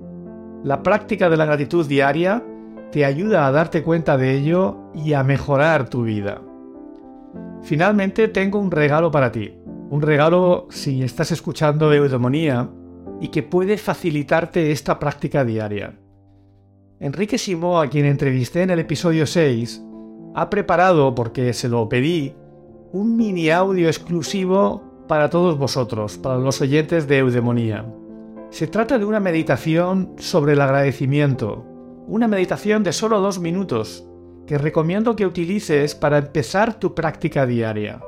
La 0.64 0.82
práctica 0.82 1.30
de 1.30 1.36
la 1.36 1.44
gratitud 1.44 1.86
diaria 1.86 2.42
te 2.90 3.04
ayuda 3.04 3.46
a 3.46 3.52
darte 3.52 3.84
cuenta 3.84 4.16
de 4.16 4.36
ello 4.36 4.78
y 4.96 5.12
a 5.12 5.22
mejorar 5.22 5.88
tu 5.88 6.02
vida. 6.02 6.42
Finalmente 7.62 8.26
tengo 8.26 8.58
un 8.58 8.72
regalo 8.72 9.12
para 9.12 9.30
ti. 9.30 9.54
Un 9.90 10.02
regalo 10.02 10.66
si 10.70 11.02
estás 11.02 11.30
escuchando 11.30 11.92
eudemonía 11.92 12.68
y 13.20 13.28
que 13.28 13.42
puede 13.42 13.76
facilitarte 13.76 14.72
esta 14.72 14.98
práctica 14.98 15.44
diaria. 15.44 15.98
Enrique 16.98 17.38
Simó, 17.38 17.80
a 17.80 17.88
quien 17.88 18.06
entrevisté 18.06 18.62
en 18.62 18.70
el 18.70 18.78
episodio 18.78 19.26
6, 19.26 19.82
ha 20.34 20.50
preparado, 20.50 21.14
porque 21.14 21.52
se 21.52 21.68
lo 21.68 21.88
pedí, 21.88 22.34
un 22.92 23.16
mini 23.16 23.50
audio 23.50 23.88
exclusivo 23.88 25.04
para 25.08 25.30
todos 25.30 25.58
vosotros, 25.58 26.18
para 26.18 26.38
los 26.38 26.60
oyentes 26.60 27.08
de 27.08 27.18
Eudemonía. 27.18 27.86
Se 28.50 28.66
trata 28.66 28.98
de 28.98 29.04
una 29.04 29.20
meditación 29.20 30.14
sobre 30.18 30.52
el 30.54 30.60
agradecimiento, 30.60 31.64
una 32.06 32.28
meditación 32.28 32.82
de 32.82 32.92
solo 32.92 33.20
dos 33.20 33.38
minutos, 33.38 34.04
que 34.46 34.58
recomiendo 34.58 35.14
que 35.14 35.26
utilices 35.26 35.94
para 35.94 36.18
empezar 36.18 36.78
tu 36.78 36.94
práctica 36.94 37.46
diaria. 37.46 38.00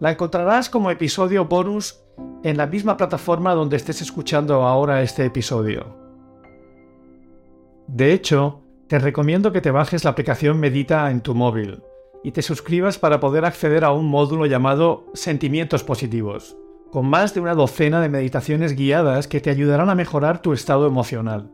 La 0.00 0.10
encontrarás 0.10 0.68
como 0.68 0.90
episodio 0.90 1.44
bonus 1.44 2.02
en 2.42 2.56
la 2.56 2.66
misma 2.66 2.96
plataforma 2.96 3.54
donde 3.54 3.76
estés 3.76 4.02
escuchando 4.02 4.62
ahora 4.62 5.02
este 5.02 5.24
episodio. 5.24 5.96
De 7.86 8.12
hecho, 8.12 8.62
te 8.88 8.98
recomiendo 8.98 9.52
que 9.52 9.60
te 9.60 9.70
bajes 9.70 10.04
la 10.04 10.10
aplicación 10.10 10.58
Medita 10.58 11.10
en 11.10 11.20
tu 11.20 11.34
móvil 11.34 11.82
y 12.24 12.32
te 12.32 12.42
suscribas 12.42 12.98
para 12.98 13.20
poder 13.20 13.44
acceder 13.44 13.84
a 13.84 13.92
un 13.92 14.06
módulo 14.06 14.46
llamado 14.46 15.06
Sentimientos 15.14 15.82
Positivos, 15.82 16.56
con 16.90 17.06
más 17.06 17.34
de 17.34 17.40
una 17.40 17.54
docena 17.54 18.00
de 18.00 18.08
meditaciones 18.08 18.76
guiadas 18.76 19.28
que 19.28 19.40
te 19.40 19.50
ayudarán 19.50 19.90
a 19.90 19.94
mejorar 19.94 20.42
tu 20.42 20.52
estado 20.52 20.86
emocional. 20.86 21.50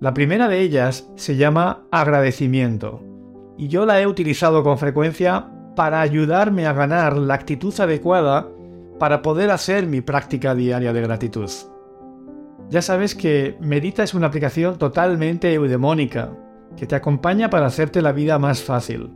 La 0.00 0.12
primera 0.12 0.48
de 0.48 0.60
ellas 0.60 1.08
se 1.16 1.36
llama 1.36 1.86
Agradecimiento 1.90 3.02
y 3.56 3.68
yo 3.68 3.86
la 3.86 4.00
he 4.00 4.06
utilizado 4.06 4.62
con 4.62 4.78
frecuencia 4.78 5.50
para 5.74 6.00
ayudarme 6.00 6.66
a 6.66 6.72
ganar 6.72 7.16
la 7.16 7.34
actitud 7.34 7.74
adecuada 7.78 8.48
para 8.98 9.22
poder 9.22 9.50
hacer 9.50 9.86
mi 9.86 10.00
práctica 10.00 10.54
diaria 10.54 10.92
de 10.92 11.00
gratitud. 11.00 11.50
Ya 12.70 12.82
sabes 12.82 13.14
que 13.14 13.56
Medita 13.60 14.02
es 14.02 14.14
una 14.14 14.28
aplicación 14.28 14.78
totalmente 14.78 15.52
eudemónica, 15.52 16.30
que 16.76 16.86
te 16.86 16.94
acompaña 16.94 17.50
para 17.50 17.66
hacerte 17.66 18.02
la 18.02 18.12
vida 18.12 18.38
más 18.38 18.62
fácil. 18.62 19.12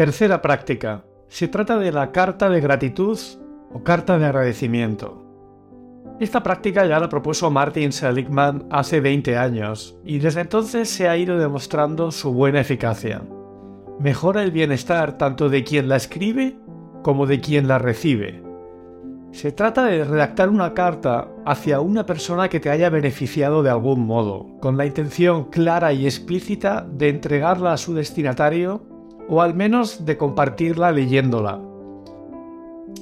Tercera 0.00 0.40
práctica. 0.40 1.04
Se 1.28 1.46
trata 1.46 1.78
de 1.78 1.92
la 1.92 2.10
carta 2.10 2.48
de 2.48 2.62
gratitud 2.62 3.18
o 3.72 3.84
carta 3.84 4.18
de 4.18 4.24
agradecimiento. 4.24 5.29
Esta 6.20 6.42
práctica 6.42 6.86
ya 6.86 7.00
la 7.00 7.08
propuso 7.08 7.50
Martin 7.50 7.90
Seligman 7.90 8.66
hace 8.70 9.00
20 9.00 9.36
años 9.36 9.98
y 10.04 10.18
desde 10.18 10.42
entonces 10.42 10.88
se 10.88 11.08
ha 11.08 11.16
ido 11.16 11.38
demostrando 11.38 12.12
su 12.12 12.32
buena 12.32 12.60
eficacia 12.60 13.22
mejora 14.00 14.42
el 14.42 14.50
bienestar 14.50 15.18
tanto 15.18 15.50
de 15.50 15.62
quien 15.62 15.88
la 15.88 15.96
escribe 15.96 16.56
como 17.02 17.26
de 17.26 17.40
quien 17.40 17.68
la 17.68 17.78
recibe. 17.78 18.42
Se 19.30 19.52
trata 19.52 19.84
de 19.84 20.04
redactar 20.04 20.48
una 20.48 20.74
carta 20.74 21.28
hacia 21.46 21.80
una 21.80 22.04
persona 22.06 22.48
que 22.48 22.60
te 22.60 22.70
haya 22.70 22.90
beneficiado 22.90 23.62
de 23.62 23.70
algún 23.70 24.06
modo, 24.06 24.58
con 24.60 24.76
la 24.76 24.86
intención 24.86 25.44
clara 25.44 25.92
y 25.92 26.06
explícita 26.06 26.86
de 26.90 27.10
entregarla 27.10 27.74
a 27.74 27.76
su 27.76 27.94
destinatario 27.94 28.82
o 29.28 29.42
al 29.42 29.54
menos 29.54 30.04
de 30.04 30.16
compartirla 30.16 30.90
leyéndola. 30.90 31.60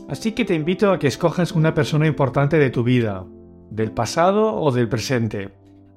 Así 0.08 0.32
que 0.32 0.44
te 0.44 0.54
invito 0.54 0.90
a 0.90 0.98
que 0.98 1.06
escojas 1.06 1.52
una 1.52 1.74
persona 1.74 2.06
importante 2.06 2.58
de 2.58 2.70
tu 2.70 2.82
vida, 2.82 3.26
del 3.70 3.92
pasado 3.92 4.54
o 4.54 4.72
del 4.72 4.88
presente, 4.88 5.50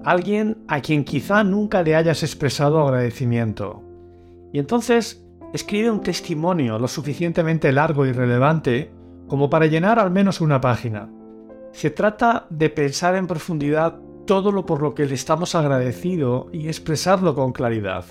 alguien 0.04 0.58
a 0.68 0.82
quien 0.82 1.04
quizá 1.04 1.44
nunca 1.44 1.84
le 1.84 1.96
hayas 1.96 2.24
expresado 2.24 2.82
agradecimiento. 2.82 3.84
Y 4.52 4.60
entonces 4.60 5.26
escribe 5.54 5.92
un 5.92 6.02
testimonio 6.02 6.80
lo 6.80 6.88
suficientemente 6.88 7.72
largo 7.72 8.06
y 8.06 8.12
relevante 8.12 8.92
como 9.28 9.50
para 9.50 9.68
llenar 9.68 10.00
al 10.00 10.12
menos 10.12 10.42
una 10.42 10.60
página. 10.60 11.10
Se 11.72 11.90
trata 11.90 12.48
de 12.50 12.70
pensar 12.70 13.16
en 13.16 13.28
profundidad 13.28 13.98
todo 14.26 14.52
lo 14.52 14.66
por 14.66 14.82
lo 14.82 14.94
que 14.94 15.06
le 15.06 15.14
estamos 15.14 15.56
agradecidos 15.56 16.48
y 16.52 16.68
expresarlo 16.68 17.34
con 17.34 17.54
claridad. 17.54 18.06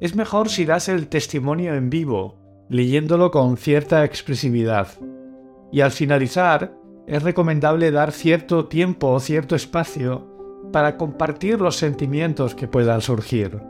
Es 0.00 0.14
mejor 0.14 0.48
si 0.48 0.64
das 0.64 0.88
el 0.88 1.08
testimonio 1.08 1.74
en 1.74 1.90
vivo, 1.90 2.36
leyéndolo 2.68 3.30
con 3.30 3.56
cierta 3.56 4.04
expresividad. 4.04 4.88
Y 5.72 5.80
al 5.80 5.90
finalizar, 5.90 6.76
es 7.06 7.22
recomendable 7.22 7.90
dar 7.90 8.12
cierto 8.12 8.66
tiempo 8.66 9.08
o 9.08 9.20
cierto 9.20 9.54
espacio 9.56 10.26
para 10.72 10.96
compartir 10.96 11.60
los 11.60 11.76
sentimientos 11.76 12.54
que 12.54 12.68
puedan 12.68 13.00
surgir. 13.00 13.60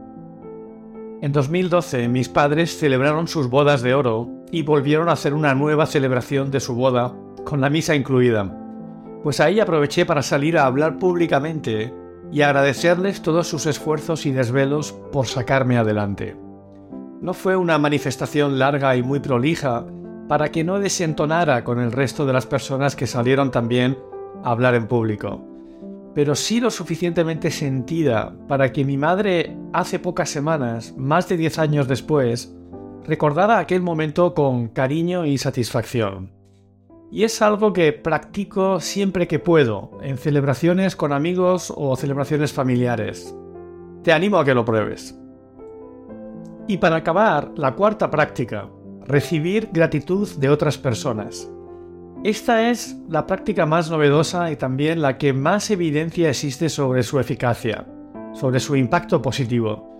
En 1.20 1.32
2012 1.32 2.08
mis 2.08 2.28
padres 2.28 2.78
celebraron 2.78 3.28
sus 3.28 3.48
bodas 3.48 3.82
de 3.82 3.94
oro 3.94 4.28
y 4.50 4.62
volvieron 4.62 5.08
a 5.08 5.12
hacer 5.12 5.34
una 5.34 5.54
nueva 5.54 5.86
celebración 5.86 6.50
de 6.50 6.60
su 6.60 6.74
boda, 6.74 7.14
con 7.44 7.60
la 7.60 7.70
misa 7.70 7.94
incluida. 7.94 8.56
Pues 9.22 9.40
ahí 9.40 9.58
aproveché 9.58 10.06
para 10.06 10.22
salir 10.22 10.58
a 10.58 10.66
hablar 10.66 10.98
públicamente 10.98 11.92
y 12.30 12.42
agradecerles 12.42 13.22
todos 13.22 13.48
sus 13.48 13.66
esfuerzos 13.66 14.26
y 14.26 14.32
desvelos 14.32 14.92
por 15.12 15.26
sacarme 15.26 15.76
adelante. 15.78 16.43
No 17.24 17.34
fue 17.34 17.56
una 17.56 17.78
manifestación 17.78 18.60
larga 18.60 18.94
y 18.94 19.02
muy 19.02 19.18
prolija 19.18 19.84
para 20.28 20.52
que 20.52 20.62
no 20.62 20.78
desentonara 20.78 21.64
con 21.64 21.80
el 21.80 21.90
resto 21.90 22.24
de 22.24 22.32
las 22.32 22.46
personas 22.46 22.94
que 22.94 23.08
salieron 23.08 23.50
también 23.50 23.98
a 24.44 24.50
hablar 24.52 24.76
en 24.76 24.86
público 24.86 25.54
pero 26.14 26.36
sí 26.36 26.60
lo 26.60 26.70
suficientemente 26.70 27.50
sentida 27.50 28.34
para 28.46 28.72
que 28.72 28.84
mi 28.84 28.96
madre 28.96 29.56
hace 29.72 29.98
pocas 29.98 30.30
semanas, 30.30 30.94
más 30.96 31.28
de 31.28 31.36
10 31.36 31.58
años 31.58 31.88
después, 31.88 32.54
recordara 33.04 33.58
aquel 33.58 33.82
momento 33.82 34.32
con 34.32 34.68
cariño 34.68 35.26
y 35.26 35.36
satisfacción. 35.38 36.32
Y 37.10 37.24
es 37.24 37.42
algo 37.42 37.72
que 37.72 37.92
practico 37.92 38.80
siempre 38.80 39.26
que 39.28 39.38
puedo, 39.38 39.98
en 40.02 40.16
celebraciones 40.16 40.96
con 40.96 41.12
amigos 41.12 41.72
o 41.76 41.96
celebraciones 41.96 42.52
familiares. 42.52 43.34
Te 44.02 44.12
animo 44.12 44.38
a 44.38 44.44
que 44.44 44.54
lo 44.54 44.64
pruebes. 44.64 45.18
Y 46.66 46.78
para 46.78 46.96
acabar, 46.96 47.52
la 47.56 47.74
cuarta 47.74 48.10
práctica, 48.10 48.68
recibir 49.06 49.68
gratitud 49.72 50.28
de 50.36 50.48
otras 50.48 50.78
personas. 50.78 51.50
Esta 52.24 52.70
es 52.70 52.96
la 53.08 53.26
práctica 53.26 53.66
más 53.66 53.90
novedosa 53.90 54.50
y 54.50 54.56
también 54.56 55.02
la 55.02 55.18
que 55.18 55.34
más 55.34 55.70
evidencia 55.70 56.30
existe 56.30 56.70
sobre 56.70 57.02
su 57.02 57.20
eficacia, 57.20 57.86
sobre 58.32 58.60
su 58.60 58.76
impacto 58.76 59.20
positivo. 59.20 59.90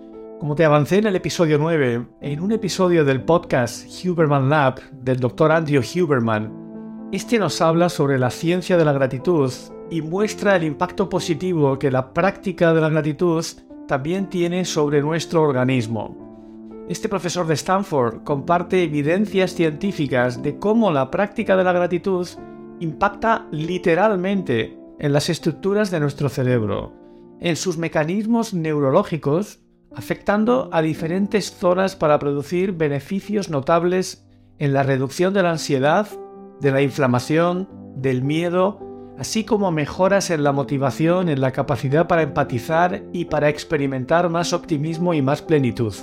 Como 0.40 0.54
te 0.54 0.64
avancé 0.64 0.98
en 0.98 1.06
el 1.06 1.16
episodio 1.16 1.58
9, 1.58 2.06
en 2.22 2.40
un 2.40 2.52
episodio 2.52 3.04
del 3.04 3.22
podcast 3.22 3.86
Huberman 4.02 4.48
Lab 4.48 4.80
del 4.90 5.20
Dr. 5.20 5.52
Andrew 5.52 5.82
Huberman, 5.82 7.08
este 7.12 7.38
nos 7.38 7.60
habla 7.60 7.90
sobre 7.90 8.18
la 8.18 8.30
ciencia 8.30 8.78
de 8.78 8.86
la 8.86 8.94
gratitud 8.94 9.52
y 9.90 10.00
muestra 10.00 10.56
el 10.56 10.64
impacto 10.64 11.10
positivo 11.10 11.78
que 11.78 11.90
la 11.90 12.14
práctica 12.14 12.72
de 12.72 12.80
la 12.80 12.88
gratitud 12.88 13.44
también 13.86 14.30
tiene 14.30 14.64
sobre 14.64 15.02
nuestro 15.02 15.42
organismo. 15.42 16.24
Este 16.86 17.08
profesor 17.08 17.46
de 17.46 17.54
Stanford 17.54 18.24
comparte 18.24 18.82
evidencias 18.82 19.54
científicas 19.54 20.42
de 20.42 20.58
cómo 20.58 20.90
la 20.90 21.10
práctica 21.10 21.56
de 21.56 21.64
la 21.64 21.72
gratitud 21.72 22.28
impacta 22.78 23.46
literalmente 23.50 24.78
en 24.98 25.14
las 25.14 25.30
estructuras 25.30 25.90
de 25.90 26.00
nuestro 26.00 26.28
cerebro, 26.28 26.92
en 27.40 27.56
sus 27.56 27.78
mecanismos 27.78 28.52
neurológicos, 28.52 29.60
afectando 29.96 30.68
a 30.72 30.82
diferentes 30.82 31.52
zonas 31.52 31.96
para 31.96 32.18
producir 32.18 32.72
beneficios 32.72 33.48
notables 33.48 34.26
en 34.58 34.74
la 34.74 34.82
reducción 34.82 35.32
de 35.32 35.42
la 35.42 35.52
ansiedad, 35.52 36.06
de 36.60 36.70
la 36.70 36.82
inflamación, 36.82 37.66
del 37.96 38.22
miedo, 38.22 39.14
así 39.18 39.44
como 39.44 39.70
mejoras 39.70 40.28
en 40.28 40.44
la 40.44 40.52
motivación, 40.52 41.30
en 41.30 41.40
la 41.40 41.52
capacidad 41.52 42.06
para 42.08 42.22
empatizar 42.22 43.04
y 43.10 43.24
para 43.24 43.48
experimentar 43.48 44.28
más 44.28 44.52
optimismo 44.52 45.14
y 45.14 45.22
más 45.22 45.40
plenitud 45.40 45.94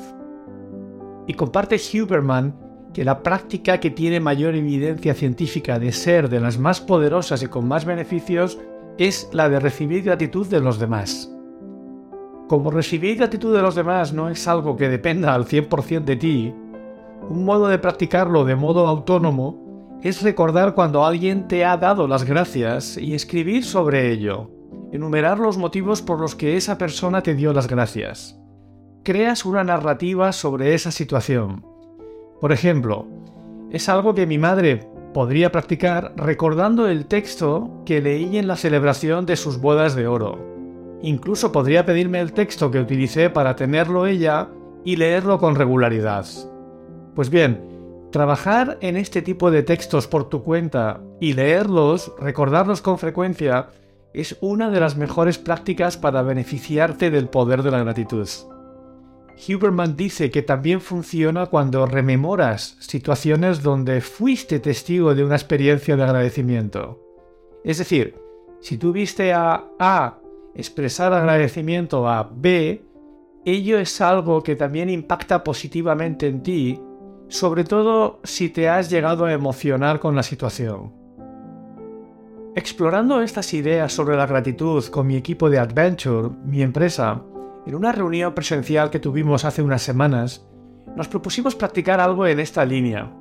y 1.27 1.33
comparte 1.33 1.77
Huberman 1.77 2.55
que 2.93 3.05
la 3.05 3.23
práctica 3.23 3.79
que 3.79 3.89
tiene 3.89 4.19
mayor 4.19 4.55
evidencia 4.55 5.13
científica 5.13 5.79
de 5.79 5.91
ser 5.91 6.29
de 6.29 6.39
las 6.39 6.57
más 6.57 6.81
poderosas 6.81 7.41
y 7.43 7.47
con 7.47 7.67
más 7.67 7.85
beneficios 7.85 8.59
es 8.97 9.29
la 9.31 9.49
de 9.49 9.59
recibir 9.59 10.03
gratitud 10.03 10.47
de 10.47 10.59
los 10.59 10.79
demás. 10.79 11.33
Como 12.49 12.69
recibir 12.69 13.17
gratitud 13.17 13.55
de 13.55 13.61
los 13.61 13.75
demás 13.75 14.11
no 14.11 14.29
es 14.29 14.47
algo 14.47 14.75
que 14.75 14.89
dependa 14.89 15.33
al 15.33 15.45
100% 15.45 16.03
de 16.03 16.15
ti, 16.17 16.53
un 17.29 17.45
modo 17.45 17.67
de 17.67 17.79
practicarlo 17.79 18.43
de 18.43 18.55
modo 18.55 18.87
autónomo 18.87 19.99
es 20.03 20.21
recordar 20.21 20.73
cuando 20.73 21.05
alguien 21.05 21.47
te 21.47 21.63
ha 21.63 21.77
dado 21.77 22.07
las 22.07 22.25
gracias 22.25 22.97
y 22.97 23.13
escribir 23.13 23.63
sobre 23.63 24.11
ello, 24.11 24.49
enumerar 24.91 25.39
los 25.39 25.57
motivos 25.57 26.01
por 26.01 26.19
los 26.19 26.35
que 26.35 26.57
esa 26.57 26.77
persona 26.77 27.21
te 27.21 27.35
dio 27.35 27.53
las 27.53 27.67
gracias 27.67 28.41
creas 29.03 29.45
una 29.45 29.63
narrativa 29.63 30.31
sobre 30.31 30.73
esa 30.73 30.91
situación. 30.91 31.65
Por 32.39 32.51
ejemplo, 32.51 33.07
es 33.71 33.89
algo 33.89 34.13
que 34.13 34.27
mi 34.27 34.37
madre 34.37 34.87
podría 35.13 35.51
practicar 35.51 36.13
recordando 36.15 36.87
el 36.87 37.05
texto 37.07 37.81
que 37.85 38.01
leí 38.01 38.37
en 38.37 38.47
la 38.47 38.55
celebración 38.55 39.25
de 39.25 39.35
sus 39.35 39.59
bodas 39.59 39.95
de 39.95 40.07
oro. 40.07 40.39
Incluso 41.01 41.51
podría 41.51 41.85
pedirme 41.85 42.19
el 42.19 42.33
texto 42.33 42.69
que 42.69 42.79
utilicé 42.79 43.29
para 43.29 43.55
tenerlo 43.55 44.05
ella 44.05 44.49
y 44.85 44.95
leerlo 44.95 45.39
con 45.39 45.55
regularidad. 45.55 46.25
Pues 47.15 47.29
bien, 47.29 48.07
trabajar 48.11 48.77
en 48.81 48.97
este 48.97 49.21
tipo 49.21 49.49
de 49.49 49.63
textos 49.63 50.07
por 50.07 50.29
tu 50.29 50.43
cuenta 50.43 51.01
y 51.19 51.33
leerlos, 51.33 52.13
recordarlos 52.19 52.81
con 52.81 52.99
frecuencia, 52.99 53.69
es 54.13 54.37
una 54.41 54.69
de 54.69 54.79
las 54.79 54.95
mejores 54.95 55.37
prácticas 55.37 55.97
para 55.97 56.21
beneficiarte 56.21 57.09
del 57.09 57.29
poder 57.29 57.63
de 57.63 57.71
la 57.71 57.83
gratitud. 57.83 58.27
Huberman 59.47 59.95
dice 59.95 60.29
que 60.29 60.41
también 60.41 60.81
funciona 60.81 61.47
cuando 61.47 61.85
rememoras 61.85 62.77
situaciones 62.79 63.63
donde 63.63 64.01
fuiste 64.01 64.59
testigo 64.59 65.15
de 65.15 65.23
una 65.23 65.35
experiencia 65.35 65.95
de 65.95 66.03
agradecimiento. 66.03 66.99
Es 67.63 67.79
decir, 67.79 68.15
si 68.59 68.77
tú 68.77 68.91
viste 68.91 69.33
a 69.33 69.65
A 69.79 70.19
expresar 70.53 71.13
agradecimiento 71.13 72.07
a 72.07 72.29
B, 72.31 72.83
ello 73.45 73.79
es 73.79 73.99
algo 74.01 74.43
que 74.43 74.55
también 74.55 74.89
impacta 74.89 75.43
positivamente 75.43 76.27
en 76.27 76.43
ti, 76.43 76.79
sobre 77.27 77.63
todo 77.63 78.19
si 78.23 78.49
te 78.49 78.69
has 78.69 78.89
llegado 78.89 79.25
a 79.25 79.33
emocionar 79.33 79.99
con 79.99 80.15
la 80.15 80.23
situación. 80.23 80.93
Explorando 82.53 83.21
estas 83.21 83.53
ideas 83.53 83.93
sobre 83.93 84.17
la 84.17 84.27
gratitud 84.27 84.83
con 84.85 85.07
mi 85.07 85.15
equipo 85.15 85.49
de 85.49 85.57
Adventure, 85.57 86.29
mi 86.45 86.61
empresa, 86.61 87.23
en 87.65 87.75
una 87.75 87.91
reunión 87.91 88.33
presencial 88.33 88.89
que 88.89 88.99
tuvimos 88.99 89.45
hace 89.45 89.61
unas 89.61 89.81
semanas, 89.81 90.47
nos 90.95 91.07
propusimos 91.07 91.55
practicar 91.55 91.99
algo 91.99 92.25
en 92.25 92.39
esta 92.39 92.65
línea. 92.65 93.13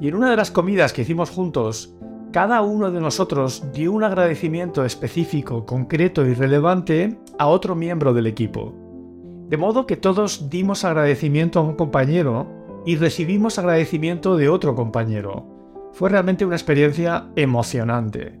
Y 0.00 0.08
en 0.08 0.14
una 0.14 0.30
de 0.30 0.36
las 0.36 0.50
comidas 0.50 0.92
que 0.92 1.02
hicimos 1.02 1.30
juntos, 1.30 1.96
cada 2.32 2.60
uno 2.62 2.90
de 2.90 3.00
nosotros 3.00 3.64
dio 3.72 3.92
un 3.92 4.04
agradecimiento 4.04 4.84
específico, 4.84 5.64
concreto 5.64 6.26
y 6.26 6.34
relevante 6.34 7.18
a 7.38 7.46
otro 7.46 7.74
miembro 7.74 8.12
del 8.12 8.26
equipo. 8.26 8.74
De 9.48 9.56
modo 9.56 9.86
que 9.86 9.96
todos 9.96 10.50
dimos 10.50 10.84
agradecimiento 10.84 11.60
a 11.60 11.62
un 11.62 11.76
compañero 11.76 12.82
y 12.84 12.96
recibimos 12.96 13.58
agradecimiento 13.58 14.36
de 14.36 14.48
otro 14.48 14.74
compañero. 14.74 15.46
Fue 15.92 16.10
realmente 16.10 16.44
una 16.44 16.56
experiencia 16.56 17.28
emocionante. 17.36 18.38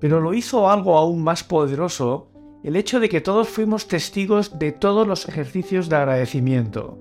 Pero 0.00 0.20
lo 0.20 0.32
hizo 0.32 0.70
algo 0.70 0.96
aún 0.96 1.22
más 1.22 1.44
poderoso 1.44 2.30
el 2.64 2.76
hecho 2.76 2.98
de 2.98 3.10
que 3.10 3.20
todos 3.20 3.50
fuimos 3.50 3.86
testigos 3.88 4.58
de 4.58 4.72
todos 4.72 5.06
los 5.06 5.28
ejercicios 5.28 5.90
de 5.90 5.96
agradecimiento. 5.96 6.98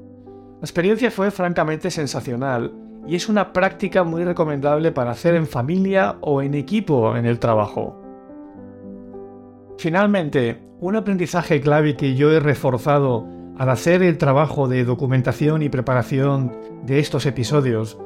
La 0.59 0.65
experiencia 0.65 1.09
fue 1.09 1.31
francamente 1.31 1.89
sensacional 1.89 2.73
y 3.07 3.15
es 3.15 3.29
una 3.29 3.53
práctica 3.53 4.03
muy 4.03 4.25
recomendable 4.25 4.91
para 4.91 5.11
hacer 5.11 5.35
en 5.35 5.47
familia 5.47 6.17
o 6.19 6.41
en 6.41 6.53
equipo 6.53 7.15
en 7.15 7.25
el 7.25 7.39
trabajo. 7.39 7.97
Finalmente, 9.77 10.61
un 10.81 10.97
aprendizaje 10.97 11.61
clave 11.61 11.95
que 11.95 12.13
yo 12.15 12.31
he 12.31 12.41
reforzado 12.41 13.25
al 13.57 13.69
hacer 13.69 14.03
el 14.03 14.17
trabajo 14.17 14.67
de 14.67 14.83
documentación 14.83 15.61
y 15.61 15.69
preparación 15.69 16.51
de 16.83 16.99
estos 16.99 17.25
episodios 17.25 17.97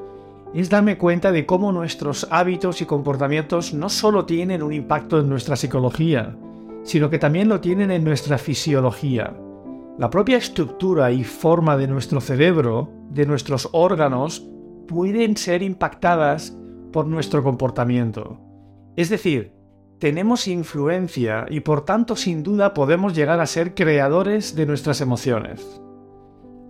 es 0.53 0.69
darme 0.69 0.99
cuenta 0.99 1.31
de 1.31 1.47
cómo 1.47 1.71
nuestros 1.71 2.27
hábitos 2.29 2.81
y 2.81 2.85
comportamientos 2.85 3.73
no 3.73 3.89
solo 3.89 4.25
tienen 4.25 4.61
un 4.61 4.73
impacto 4.73 5.19
en 5.19 5.27
nuestra 5.27 5.55
psicología, 5.55 6.35
sino 6.87 7.09
que 7.09 7.19
también 7.19 7.49
lo 7.49 7.59
tienen 7.59 7.91
en 7.91 8.05
nuestra 8.05 8.37
fisiología. 8.37 9.35
La 9.99 10.09
propia 10.09 10.37
estructura 10.37 11.11
y 11.11 11.25
forma 11.25 11.75
de 11.75 11.85
nuestro 11.85 12.21
cerebro, 12.21 12.89
de 13.09 13.25
nuestros 13.25 13.67
órganos, 13.73 14.47
pueden 14.87 15.35
ser 15.35 15.63
impactadas 15.63 16.57
por 16.93 17.05
nuestro 17.05 17.43
comportamiento. 17.43 18.39
Es 18.95 19.09
decir, 19.09 19.51
tenemos 19.99 20.47
influencia 20.47 21.45
y 21.49 21.59
por 21.59 21.83
tanto 21.83 22.15
sin 22.15 22.41
duda 22.41 22.73
podemos 22.73 23.13
llegar 23.13 23.41
a 23.41 23.47
ser 23.47 23.75
creadores 23.75 24.55
de 24.55 24.65
nuestras 24.65 25.01
emociones. 25.01 25.81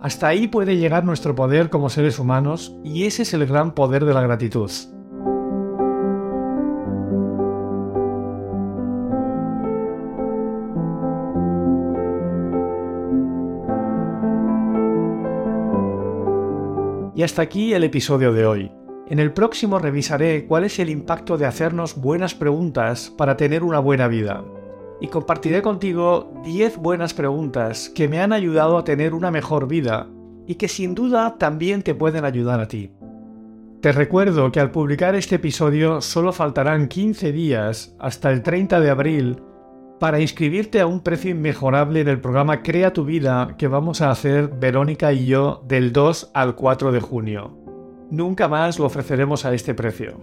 Hasta 0.00 0.26
ahí 0.26 0.48
puede 0.48 0.78
llegar 0.78 1.04
nuestro 1.04 1.36
poder 1.36 1.70
como 1.70 1.90
seres 1.90 2.18
humanos 2.18 2.76
y 2.82 3.04
ese 3.04 3.22
es 3.22 3.34
el 3.34 3.46
gran 3.46 3.72
poder 3.72 4.04
de 4.04 4.14
la 4.14 4.22
gratitud. 4.22 4.70
Y 17.18 17.24
hasta 17.24 17.42
aquí 17.42 17.74
el 17.74 17.82
episodio 17.82 18.32
de 18.32 18.46
hoy. 18.46 18.70
En 19.08 19.18
el 19.18 19.32
próximo 19.32 19.80
revisaré 19.80 20.46
cuál 20.46 20.62
es 20.62 20.78
el 20.78 20.88
impacto 20.88 21.36
de 21.36 21.46
hacernos 21.46 21.96
buenas 21.96 22.36
preguntas 22.36 23.12
para 23.18 23.36
tener 23.36 23.64
una 23.64 23.80
buena 23.80 24.06
vida. 24.06 24.44
Y 25.00 25.08
compartiré 25.08 25.60
contigo 25.60 26.32
10 26.44 26.76
buenas 26.76 27.14
preguntas 27.14 27.88
que 27.88 28.06
me 28.06 28.20
han 28.20 28.32
ayudado 28.32 28.78
a 28.78 28.84
tener 28.84 29.14
una 29.14 29.32
mejor 29.32 29.66
vida 29.66 30.06
y 30.46 30.54
que 30.54 30.68
sin 30.68 30.94
duda 30.94 31.38
también 31.38 31.82
te 31.82 31.92
pueden 31.92 32.24
ayudar 32.24 32.60
a 32.60 32.68
ti. 32.68 32.92
Te 33.80 33.90
recuerdo 33.90 34.52
que 34.52 34.60
al 34.60 34.70
publicar 34.70 35.16
este 35.16 35.34
episodio 35.34 36.00
solo 36.00 36.32
faltarán 36.32 36.86
15 36.86 37.32
días 37.32 37.96
hasta 37.98 38.30
el 38.30 38.44
30 38.44 38.78
de 38.78 38.90
abril 38.90 39.42
para 39.98 40.20
inscribirte 40.20 40.80
a 40.80 40.86
un 40.86 41.00
precio 41.00 41.30
inmejorable 41.30 42.00
en 42.00 42.08
el 42.08 42.20
programa 42.20 42.62
Crea 42.62 42.92
tu 42.92 43.04
vida 43.04 43.56
que 43.58 43.68
vamos 43.68 44.00
a 44.00 44.10
hacer 44.10 44.48
Verónica 44.48 45.12
y 45.12 45.26
yo 45.26 45.62
del 45.66 45.92
2 45.92 46.30
al 46.34 46.54
4 46.54 46.92
de 46.92 47.00
junio. 47.00 47.56
Nunca 48.10 48.48
más 48.48 48.78
lo 48.78 48.86
ofreceremos 48.86 49.44
a 49.44 49.52
este 49.52 49.74
precio. 49.74 50.20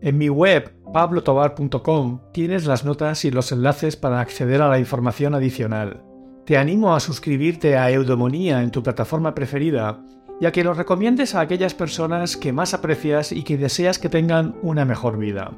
En 0.00 0.16
mi 0.16 0.28
web 0.28 0.72
pablotobar.com 0.92 2.20
tienes 2.32 2.66
las 2.66 2.84
notas 2.84 3.24
y 3.24 3.30
los 3.30 3.52
enlaces 3.52 3.96
para 3.96 4.20
acceder 4.20 4.62
a 4.62 4.68
la 4.68 4.78
información 4.78 5.34
adicional. 5.34 6.02
Te 6.46 6.56
animo 6.56 6.94
a 6.94 7.00
suscribirte 7.00 7.76
a 7.76 7.90
Eudemonía 7.90 8.62
en 8.62 8.70
tu 8.70 8.82
plataforma 8.82 9.34
preferida 9.34 10.02
y 10.40 10.46
a 10.46 10.52
que 10.52 10.64
lo 10.64 10.72
recomiendes 10.72 11.34
a 11.34 11.40
aquellas 11.40 11.74
personas 11.74 12.36
que 12.36 12.52
más 12.52 12.72
aprecias 12.72 13.30
y 13.30 13.42
que 13.42 13.58
deseas 13.58 13.98
que 13.98 14.08
tengan 14.08 14.56
una 14.62 14.84
mejor 14.84 15.18
vida. 15.18 15.52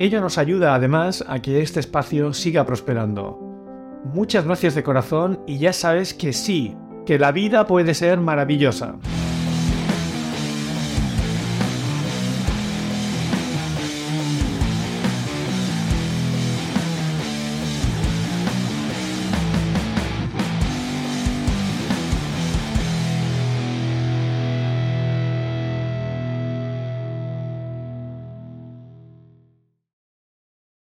Ello 0.00 0.20
nos 0.20 0.38
ayuda 0.38 0.74
además 0.74 1.24
a 1.28 1.40
que 1.40 1.62
este 1.62 1.78
espacio 1.78 2.32
siga 2.32 2.66
prosperando. 2.66 3.38
Muchas 4.04 4.44
gracias 4.44 4.74
de 4.74 4.82
corazón 4.82 5.40
y 5.46 5.58
ya 5.58 5.72
sabes 5.72 6.14
que 6.14 6.32
sí, 6.32 6.76
que 7.06 7.16
la 7.16 7.30
vida 7.30 7.66
puede 7.68 7.94
ser 7.94 8.18
maravillosa. 8.18 8.96